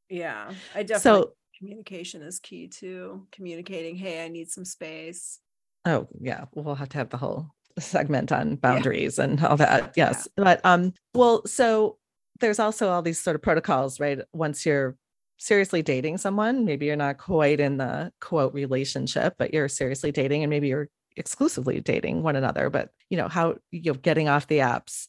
Yeah. 0.08 0.52
I 0.74 0.82
definitely 0.82 1.22
So, 1.22 1.32
communication 1.60 2.22
is 2.22 2.40
key 2.40 2.66
too. 2.66 3.26
Communicating, 3.30 3.94
hey, 3.94 4.24
I 4.24 4.28
need 4.28 4.50
some 4.50 4.64
space. 4.64 5.38
oh 5.84 6.08
yeah, 6.20 6.46
we'll 6.54 6.74
have 6.74 6.88
to 6.90 6.98
have 6.98 7.10
the 7.10 7.16
whole 7.16 7.50
segment 7.78 8.32
on 8.32 8.56
boundaries 8.56 9.18
and 9.18 9.42
all 9.44 9.56
that. 9.56 9.92
Yes. 9.96 10.26
But, 10.36 10.60
um, 10.64 10.92
well, 11.14 11.46
so 11.46 11.98
there's 12.40 12.58
also 12.58 12.90
all 12.90 13.02
these 13.02 13.20
sort 13.20 13.36
of 13.36 13.42
protocols, 13.42 14.00
right? 14.00 14.18
Once 14.32 14.66
you're 14.66 14.96
seriously 15.38 15.82
dating 15.82 16.18
someone, 16.18 16.64
maybe 16.64 16.86
you're 16.86 16.96
not 16.96 17.18
quite 17.18 17.60
in 17.60 17.76
the 17.78 18.12
quote 18.20 18.52
relationship, 18.52 19.34
but 19.38 19.54
you're 19.54 19.68
seriously 19.68 20.12
dating 20.12 20.42
and 20.42 20.50
maybe 20.50 20.68
you're 20.68 20.88
exclusively 21.16 21.80
dating 21.80 22.22
one 22.22 22.36
another. 22.36 22.70
But 22.70 22.90
you 23.08 23.16
know, 23.16 23.28
how 23.28 23.56
you're 23.70 23.94
getting 23.94 24.28
off 24.28 24.46
the 24.46 24.58
apps, 24.58 25.08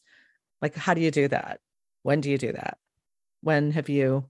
like 0.60 0.74
how 0.74 0.94
do 0.94 1.00
you 1.00 1.10
do 1.10 1.28
that? 1.28 1.60
When 2.02 2.20
do 2.20 2.30
you 2.30 2.38
do 2.38 2.52
that? 2.52 2.78
When 3.42 3.72
have 3.72 3.88
you 3.88 4.24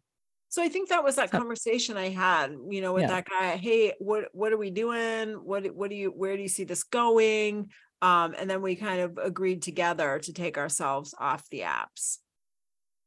So 0.52 0.62
I 0.62 0.68
think 0.68 0.90
that 0.90 1.02
was 1.02 1.16
that 1.16 1.30
conversation 1.30 1.96
I 1.96 2.10
had, 2.10 2.54
you 2.68 2.82
know, 2.82 2.92
with 2.92 3.04
Yeah. 3.04 3.08
that 3.08 3.24
guy. 3.26 3.56
Hey, 3.56 3.94
what 3.98 4.28
what 4.34 4.52
are 4.52 4.58
we 4.58 4.68
doing? 4.68 5.30
What 5.42 5.74
what 5.74 5.88
do 5.88 5.96
you 5.96 6.10
where 6.10 6.36
do 6.36 6.42
you 6.42 6.48
see 6.48 6.64
this 6.64 6.84
going? 6.84 7.70
Um, 8.02 8.34
and 8.36 8.50
then 8.50 8.60
we 8.60 8.76
kind 8.76 9.00
of 9.00 9.16
agreed 9.16 9.62
together 9.62 10.18
to 10.18 10.32
take 10.34 10.58
ourselves 10.58 11.14
off 11.18 11.48
the 11.48 11.60
apps. 11.60 12.18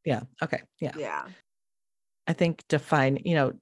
yeah, 0.05 0.21
okay. 0.41 0.63
Yeah. 0.79 0.93
Yeah. 0.97 1.27
I 2.25 2.33
think 2.33 2.63
define, 2.67 3.19
you 3.23 3.35
know, 3.35 3.53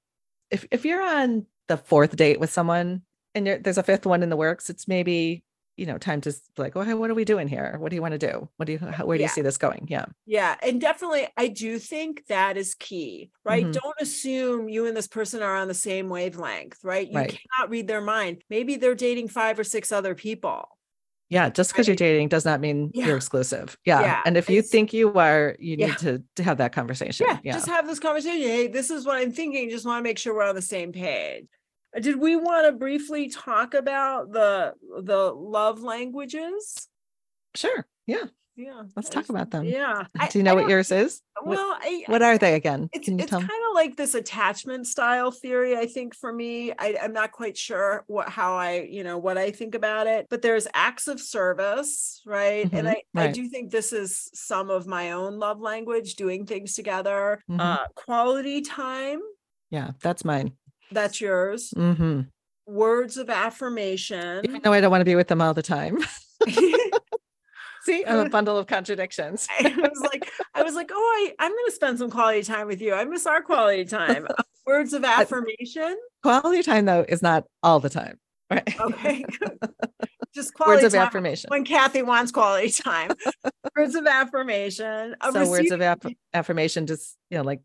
if 0.50 0.66
if 0.70 0.86
you're 0.86 1.02
on 1.02 1.44
the 1.68 1.76
fourth 1.76 2.16
date 2.16 2.40
with 2.40 2.50
someone 2.50 3.02
and 3.34 3.46
you're, 3.46 3.58
there's 3.58 3.76
a 3.76 3.82
fifth 3.82 4.06
one 4.06 4.22
in 4.22 4.30
the 4.30 4.36
works, 4.36 4.70
it's 4.70 4.88
maybe 4.88 5.44
you 5.76 5.86
know 5.86 5.98
time 5.98 6.20
to 6.22 6.32
like, 6.56 6.76
oh, 6.76 6.82
hey, 6.82 6.94
what 6.94 7.10
are 7.10 7.14
we 7.14 7.24
doing 7.24 7.48
here? 7.48 7.76
What 7.78 7.90
do 7.90 7.96
you 7.96 8.02
want 8.02 8.12
to 8.12 8.18
do? 8.18 8.48
What 8.56 8.66
do 8.66 8.72
you? 8.72 8.78
How, 8.78 9.06
where 9.06 9.16
do 9.18 9.22
you 9.24 9.28
see 9.28 9.40
this 9.42 9.58
going? 9.58 9.86
Yeah, 9.88 10.06
Yeah. 10.26 10.56
And 10.62 10.80
definitely 10.80 11.26
I 11.36 11.48
do 11.48 11.78
think 11.78 12.24
that 12.28 12.56
is 12.56 12.74
key, 12.74 13.30
right? 13.44 13.66
Mhm. 13.66 13.72
Don't 13.72 13.96
assume 14.00 14.68
you 14.68 14.86
and 14.86 14.96
this 14.96 15.08
person 15.08 15.42
are 15.42 15.56
on 15.56 15.68
the 15.68 15.74
same 15.74 16.08
wavelength, 16.08 16.78
right? 16.84 17.08
You 17.08 17.14
Right. 17.16 17.38
cannot 17.56 17.70
read 17.70 17.88
their 17.88 18.00
mind. 18.00 18.42
Maybe 18.50 18.76
they're 18.76 18.94
dating 18.94 19.28
five 19.28 19.58
or 19.58 19.64
six 19.64 19.90
other 19.92 20.14
people. 20.14 20.68
yeah. 21.30 21.48
Just 21.48 21.72
because 21.72 21.88
you're 21.88 21.96
dating 21.96 22.28
does 22.28 22.44
not 22.44 22.60
mean 22.60 22.90
Yeah. 22.94 23.06
you're 23.08 23.16
exclusive. 23.16 23.76
Yeah. 23.84 24.00
Yeah, 24.02 24.20
and 24.26 24.36
if 24.36 24.48
you 24.48 24.58
it's- 24.58 24.70
think 24.70 24.92
you 24.92 25.12
are, 25.14 25.56
you 25.58 25.76
Yeah. 25.78 25.86
need 25.88 25.98
to 25.98 26.22
to 26.36 26.42
have 26.44 26.58
that 26.58 26.72
conversation. 26.72 27.26
yeah, 27.28 27.38
Yeah. 27.42 27.52
just 27.54 27.66
have 27.66 27.86
this 27.86 27.98
conversation 27.98 28.38
hey 28.40 28.66
this 28.68 28.90
is 28.90 29.04
what 29.06 29.16
i'm 29.16 29.32
thinking 29.32 29.70
just 29.70 29.84
want 29.86 29.98
to 29.98 30.02
make 30.02 30.18
sure 30.18 30.34
we're 30.34 30.44
on 30.44 30.54
the 30.54 30.62
same 30.62 30.92
page 30.92 31.46
did 32.00 32.18
we 32.20 32.36
want 32.36 32.66
to 32.66 32.72
briefly 32.72 33.28
talk 33.28 33.74
about 33.74 34.32
the 34.32 34.74
the 35.02 35.32
love 35.32 35.82
languages 35.82 36.88
sure. 37.54 37.86
Yeah. 38.06 38.24
yeah 38.56 38.82
Let's 38.96 39.08
talk 39.08 39.28
about 39.28 39.50
them. 39.50 39.64
yeah 39.64 40.04
do 40.30 40.38
you 40.38 40.42
know 40.44 40.52
I 40.52 40.54
what 40.54 40.60
don't- 40.62 40.70
yours 40.70 40.90
is? 40.92 41.20
What, 41.40 41.56
well 41.56 41.78
I, 41.80 42.04
what 42.06 42.22
are 42.22 42.36
they 42.38 42.54
again? 42.54 42.88
it's, 42.92 43.08
it's 43.08 43.30
kind 43.30 43.44
of 43.44 43.74
like 43.74 43.96
this 43.96 44.14
attachment 44.14 44.86
style 44.86 45.30
theory 45.32 45.76
i 45.76 45.86
think 45.86 46.14
for 46.14 46.32
me 46.32 46.72
I, 46.78 46.96
i'm 47.02 47.12
not 47.12 47.32
quite 47.32 47.56
sure 47.56 48.04
what 48.06 48.28
how 48.28 48.54
i 48.54 48.82
you 48.88 49.02
know 49.02 49.18
what 49.18 49.36
i 49.36 49.50
think 49.50 49.74
about 49.74 50.06
it 50.06 50.26
but 50.30 50.42
there's 50.42 50.66
acts 50.74 51.08
of 51.08 51.20
service 51.20 52.20
right 52.24 52.68
and 52.72 52.86
Mhm, 52.86 52.90
i 52.90 53.02
i 53.20 53.24
right. 53.26 53.34
do 53.34 53.48
think 53.48 53.70
this 53.72 53.92
is 53.92 54.30
some 54.32 54.70
of 54.70 54.86
my 54.86 55.10
own 55.12 55.38
love 55.38 55.60
language 55.60 56.14
doing 56.14 56.46
things 56.46 56.74
together 56.74 57.42
Mhm. 57.50 57.58
uh 57.60 57.86
quality 57.96 58.60
time 58.62 59.20
Yeah, 59.70 59.90
that's 60.00 60.24
mine. 60.24 60.52
That's 60.90 61.20
yours 61.20 61.72
hmm 61.74 62.22
words 62.66 63.18
of 63.18 63.28
affirmation 63.28 64.40
Even 64.44 64.62
though 64.62 64.72
I 64.72 64.80
don't 64.80 64.90
want 64.90 65.02
to 65.02 65.04
be 65.04 65.16
with 65.16 65.28
them 65.28 65.42
all 65.42 65.52
the 65.52 65.62
time. 65.62 65.98
See, 67.84 68.02
I'm 68.06 68.18
a 68.18 68.28
bundle 68.30 68.56
of 68.56 68.66
contradictions. 68.66 69.46
I 69.60 69.74
was 69.76 70.00
like, 70.00 70.30
I 70.54 70.62
was 70.62 70.74
like, 70.74 70.90
oh, 70.90 70.96
I, 70.96 71.44
I'm 71.44 71.50
going 71.50 71.66
to 71.66 71.72
spend 71.72 71.98
some 71.98 72.10
quality 72.10 72.42
time 72.42 72.66
with 72.66 72.80
you. 72.80 72.94
I 72.94 73.04
miss 73.04 73.26
our 73.26 73.42
quality 73.42 73.84
time. 73.84 74.26
Words 74.66 74.94
of 74.94 75.04
affirmation. 75.04 75.98
Quality 76.22 76.62
time 76.62 76.86
though 76.86 77.04
is 77.06 77.20
not 77.20 77.44
all 77.62 77.80
the 77.80 77.90
time. 77.90 78.18
Right. 78.50 78.80
Okay. 78.80 79.26
Just 80.34 80.54
quality 80.54 80.84
words 80.84 80.94
of 80.94 80.98
time 80.98 81.06
affirmation. 81.08 81.48
when 81.48 81.64
Cathy 81.64 82.00
wants 82.00 82.32
quality 82.32 82.70
time. 82.70 83.12
words 83.76 83.94
of 83.94 84.06
affirmation. 84.06 85.14
a 85.20 85.32
So 85.32 85.50
words 85.50 85.70
of 85.70 85.82
aff- 85.82 86.14
affirmation, 86.32 86.86
just 86.86 87.18
you 87.28 87.36
know, 87.36 87.44
like 87.44 87.60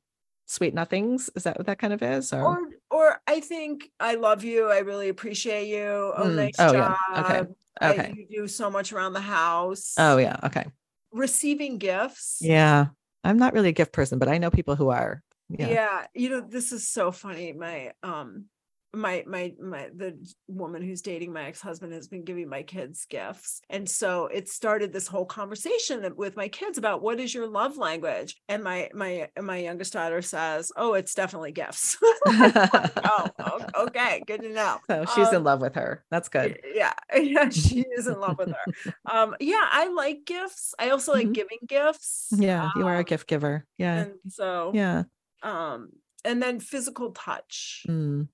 sweet 0.46 0.74
nothings. 0.74 1.30
Is 1.36 1.44
that 1.44 1.58
what 1.58 1.68
that 1.68 1.80
kind 1.80 1.94
of 1.94 2.04
is? 2.04 2.34
Or, 2.34 2.44
or 2.44 2.60
or 2.92 3.22
I 3.28 3.40
think 3.40 3.90
I 4.00 4.16
love 4.16 4.44
you. 4.44 4.68
I 4.70 4.80
really 4.80 5.10
appreciate 5.10 5.68
you. 5.68 6.14
Oh, 6.16 6.24
Mm, 6.26 6.36
nice 6.36 6.56
oh, 6.60 6.74
job. 6.74 6.98
yeah. 7.14 7.22
Okay. 7.22 7.52
I- 7.82 7.90
okay. 7.94 8.14
you 8.18 8.42
do 8.42 8.48
so 8.48 8.70
much 8.70 8.92
around 8.92 9.14
the 9.14 9.22
house. 9.22 9.96
Oh 9.98 10.18
yeah. 10.18 10.38
Okay. 10.44 10.66
Receiving 11.12 11.78
gifts. 11.78 12.40
Yeah. 12.42 12.88
I'm 13.24 13.38
not 13.38 13.54
really 13.54 13.70
a 13.70 13.74
gift 13.74 13.94
person, 13.94 14.20
but 14.20 14.28
I 14.30 14.38
know 14.38 14.50
people 14.52 14.76
who 14.76 14.90
are. 14.90 15.24
Yeah. 15.52 15.68
yeah 15.70 16.06
you 16.14 16.30
know 16.30 16.42
this 16.42 16.72
is 16.72 16.88
so 16.88 17.12
funny 17.12 17.54
my 17.54 17.92
um 18.04 18.46
my 18.94 19.24
my 19.28 19.54
my 19.62 19.88
the 19.96 20.18
woman 20.48 20.82
who's 20.82 21.04
dating 21.04 21.32
my 21.32 21.44
ex-husband 21.44 21.94
has 21.94 22.08
been 22.08 22.24
giving 22.24 22.50
my 22.50 22.64
kids 22.64 23.06
gifts 23.08 23.62
and 23.70 23.88
so 23.88 24.26
it 24.26 24.50
started 24.50 24.92
this 24.92 25.08
whole 25.08 25.26
conversation 25.26 26.12
with 26.16 26.36
my 26.36 26.48
kids 26.48 26.80
about 26.80 27.02
what 27.04 27.20
is 27.20 27.32
your 27.32 27.48
love 27.48 27.78
language 27.78 28.36
and 28.48 28.64
my 28.64 28.90
my 28.96 29.30
my 29.40 29.58
youngest 29.58 29.94
daughter 29.94 30.24
says 30.24 30.72
oh 30.76 30.96
it's 30.96 31.14
definitely 31.14 31.52
gifts 31.52 31.98
oh 32.28 33.62
okay 33.78 34.24
good 34.26 34.42
to 34.42 34.50
know 34.50 34.78
So 34.88 35.06
she's 35.16 35.30
in 35.30 35.36
Um, 35.38 35.44
love 35.44 35.62
with 35.62 35.76
her. 35.76 36.04
That's 36.10 36.30
good. 36.30 36.60
yeah 36.74 36.94
yeah 37.16 37.50
she 37.50 37.82
is 37.96 38.08
in 38.08 38.20
love 38.20 38.38
with 38.40 38.50
her 38.50 38.94
um 39.12 39.36
yeah 39.40 39.66
i 39.72 39.88
like 39.90 40.26
gifts 40.26 40.74
i 40.80 40.90
also 40.90 41.12
like 41.14 41.28
Mhm. 41.28 41.34
giving 41.34 41.60
gifts 41.68 42.30
Yeah. 42.36 42.70
You 42.76 42.88
are 42.88 42.96
a 42.96 43.00
um, 43.00 43.04
gift 43.06 43.28
giver. 43.28 43.66
Yeah. 43.78 44.00
and 44.00 44.14
so 44.30 44.72
Yeah. 44.74 45.04
um 45.44 45.90
and 46.26 46.42
then 46.42 46.60
physical 46.60 47.12
touch 47.12 47.86
Mm. 47.88 48.28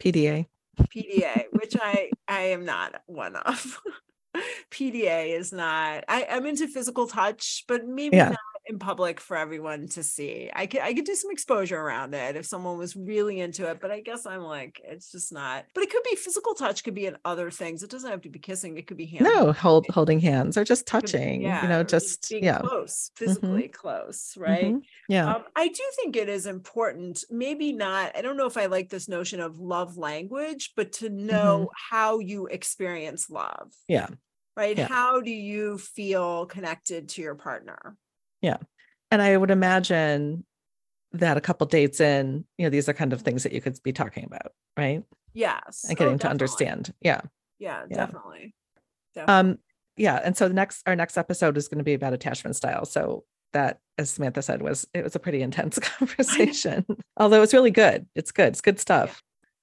PDA. 0.00 0.46
PDA, 0.94 1.44
which 1.52 1.76
I 1.80 2.10
I 2.26 2.40
am 2.48 2.64
not 2.64 3.02
one 3.06 3.36
of. 3.36 3.80
PDA 4.70 5.38
is 5.38 5.52
not. 5.52 6.04
I 6.08 6.26
I'm 6.30 6.46
into 6.46 6.66
physical 6.68 7.06
touch, 7.06 7.64
but 7.68 7.86
maybe 7.86 8.16
Yeah. 8.16 8.30
not 8.30 8.38
in 8.70 8.78
public 8.78 9.20
for 9.20 9.36
everyone 9.36 9.88
to 9.88 10.02
see. 10.02 10.50
I 10.54 10.66
could 10.66 10.80
I 10.80 10.94
could 10.94 11.04
do 11.04 11.14
some 11.14 11.30
exposure 11.30 11.78
around 11.78 12.14
it 12.14 12.36
if 12.36 12.46
someone 12.46 12.78
was 12.78 12.96
really 12.96 13.40
into 13.40 13.68
it, 13.68 13.80
but 13.80 13.90
I 13.90 14.00
guess 14.00 14.24
I'm 14.24 14.42
like 14.42 14.80
it's 14.82 15.12
just 15.12 15.32
not. 15.32 15.66
But 15.74 15.84
it 15.84 15.90
could 15.90 16.02
be 16.08 16.16
physical 16.16 16.54
touch, 16.54 16.82
could 16.84 16.94
be 16.94 17.06
in 17.06 17.18
other 17.24 17.50
things. 17.50 17.82
It 17.82 17.90
doesn't 17.90 18.10
have 18.10 18.22
to 18.22 18.30
be 18.30 18.38
kissing. 18.38 18.78
It 18.78 18.86
could 18.86 18.96
be 18.96 19.06
hand. 19.06 19.24
No, 19.24 19.52
hold 19.52 19.86
holding 19.90 20.20
hands 20.20 20.56
or 20.56 20.64
just 20.64 20.86
could 20.86 21.02
be- 21.02 21.08
touching. 21.08 21.42
yeah, 21.42 21.62
you 21.62 21.68
know, 21.68 21.82
just 21.82 22.30
being 22.30 22.44
yeah. 22.44 22.60
close, 22.60 23.10
physically 23.16 23.68
close, 23.68 24.34
right? 24.38 24.74
Mhm. 24.74 24.82
Yeah. 25.08 25.34
Um, 25.34 25.44
I 25.56 25.68
do 25.68 25.82
think 25.96 26.16
it 26.16 26.28
is 26.28 26.46
important, 26.46 27.24
maybe 27.30 27.72
not. 27.72 28.16
I 28.16 28.22
don't 28.22 28.36
know 28.36 28.46
if 28.46 28.56
I 28.56 28.66
like 28.66 28.88
this 28.88 29.08
notion 29.08 29.40
of 29.40 29.58
love 29.58 29.98
language, 29.98 30.72
but 30.76 30.92
to 30.94 31.10
know 31.10 31.70
how 31.74 32.20
you 32.20 32.46
experience 32.46 33.28
love, 33.28 33.72
yeah. 33.88 34.06
right? 34.56 34.78
Yeah. 34.78 34.86
How 34.86 35.20
do 35.20 35.30
you 35.32 35.78
feel 35.78 36.46
connected 36.46 37.08
to 37.10 37.22
your 37.22 37.34
partner? 37.34 37.96
And 38.42 39.20
I 39.22 39.36
would 39.36 39.50
imagine 39.50 40.44
that 41.12 41.36
a 41.36 41.40
couple 41.40 41.66
dates 41.66 42.00
in, 42.00 42.44
you 42.56 42.64
know, 42.66 42.70
these 42.70 42.88
are 42.88 42.92
kind 42.92 43.12
of 43.12 43.22
things 43.22 43.42
that 43.42 43.52
you 43.52 43.60
could 43.60 43.76
be 43.82 43.92
talking 43.92 44.24
about, 44.24 44.52
right? 44.76 45.02
Yes. 45.34 45.84
And 45.88 45.98
Oh, 45.98 46.04
getting 46.04 46.18
to 46.20 46.28
understand. 46.28 46.94
Yeah. 47.00 47.20
Yeah, 47.58 47.82
Yeah. 47.90 47.96
definitely. 47.96 48.54
Definitely. 49.16 49.50
Um, 49.50 49.58
yeah. 49.96 50.20
And 50.22 50.36
so 50.36 50.46
the 50.46 50.54
next 50.54 50.82
our 50.86 50.94
next 50.94 51.18
episode 51.18 51.56
is 51.56 51.66
going 51.66 51.78
to 51.78 51.84
be 51.84 51.94
about 51.94 52.12
attachment 52.12 52.54
style. 52.54 52.84
So 52.84 53.24
that, 53.52 53.80
as 53.98 54.10
Samantha 54.10 54.42
said, 54.42 54.62
was 54.62 54.86
it 54.94 55.02
was 55.02 55.16
a 55.16 55.18
pretty 55.18 55.42
intense 55.42 55.78
conversation. 55.80 56.86
Although 57.16 57.42
it's 57.42 57.52
really 57.52 57.72
good. 57.72 58.06
It's 58.14 58.30
good. 58.30 58.48
It's 58.48 58.60
good 58.60 58.78
stuff. 58.78 59.20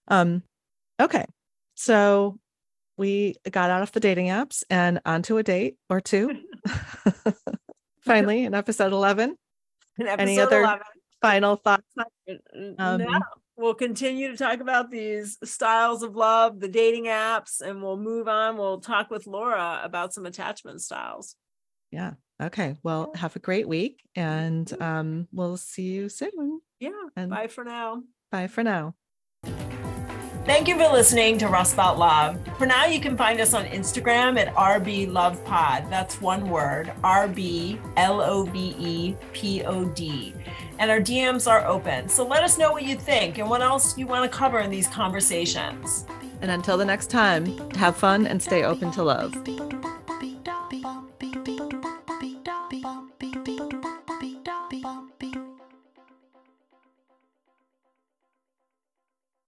Um, 0.10 0.44
okay. 1.02 1.26
So 1.76 2.38
we 2.98 3.36
got 3.50 3.70
out 3.70 3.84
of 3.84 3.94
the 3.94 4.02
dating 4.02 4.28
apps 4.28 4.63
and 4.70 5.00
onto 5.06 5.38
a 5.38 5.44
date 5.44 5.78
or 5.90 6.02
two. 6.02 6.42
Finally, 8.08 8.43
in 8.46 8.54
episode 8.54 8.93
11. 8.93 9.36
In 10.00 10.08
any 10.08 10.39
other 10.39 10.62
11, 10.62 10.82
Final 11.22 11.56
thoughts? 11.56 11.84
Um, 12.78 12.98
no, 12.98 13.20
we'll 13.56 13.74
continue 13.74 14.30
to 14.32 14.38
talk 14.38 14.60
about 14.60 14.91
these 14.91 15.38
styles 15.43 16.04
of 16.04 16.15
love, 16.15 16.60
the 16.60 16.67
dating 16.67 17.06
apps, 17.06 17.62
and 17.62 17.82
we'll 17.82 17.98
move 17.98 18.28
on. 18.28 18.58
We'll 18.58 18.80
talk 18.80 19.10
with 19.10 19.26
Laura 19.26 19.82
about 19.84 20.13
some 20.13 20.26
attachment 20.26 20.82
styles. 20.82 21.36
Yeah. 21.91 22.13
Okay. 22.41 22.76
Well, 22.84 23.12
have 23.15 23.36
a 23.36 23.39
great 23.39 23.67
week 23.67 24.02
and 24.15 24.72
um, 24.82 25.28
we'll 25.32 25.58
see 25.58 25.84
you 25.84 26.10
soon. 26.10 26.62
Yeah. 26.80 26.91
And 27.15 27.32
bye 27.32 27.48
for 27.48 27.63
now. 27.63 28.04
Bye 28.32 28.48
for 28.48 28.63
now. 28.63 28.93
Thank 30.48 30.70
you 30.70 30.78
for 30.78 30.88
listening 30.88 31.38
to 31.40 31.50
Rust 31.50 31.76
Belt 31.76 31.98
Love. 31.98 32.40
For 32.58 32.66
now, 32.66 32.86
you 32.86 33.02
can 33.02 33.18
find 33.18 33.42
us 33.42 33.54
on 33.54 33.66
Instagram 33.66 34.40
at 34.40 34.56
RB 34.56 35.12
Love 35.12 35.44
Pod. 35.44 35.84
That's 35.90 36.22
one 36.22 36.50
word, 36.50 36.90
R 37.04 37.28
B 37.28 37.78
L 37.98 38.22
O 38.22 38.44
V 38.44 38.74
E 38.80 39.16
P 39.34 39.66
O 39.66 39.84
D. 39.90 40.34
And 40.80 40.90
our 40.90 41.02
DMs 41.02 41.52
are 41.52 41.68
open. 41.68 42.08
So 42.08 42.26
let 42.26 42.44
us 42.44 42.58
know 42.58 42.72
what 42.72 42.84
you 42.84 42.96
think 42.96 43.40
and 43.40 43.50
what 43.50 43.62
else 43.62 43.98
you 43.98 44.08
want 44.08 44.32
to 44.32 44.36
cover 44.36 44.60
in 44.60 44.70
these 44.70 44.88
conversations. 44.88 46.06
And 46.42 46.50
until 46.50 46.78
the 46.78 46.86
next 46.86 47.10
time, 47.10 47.70
have 47.72 47.98
fun 47.98 48.26
and 48.26 48.42
stay 48.42 48.64
open 48.64 48.90
to 48.92 49.04
love. 49.04 49.36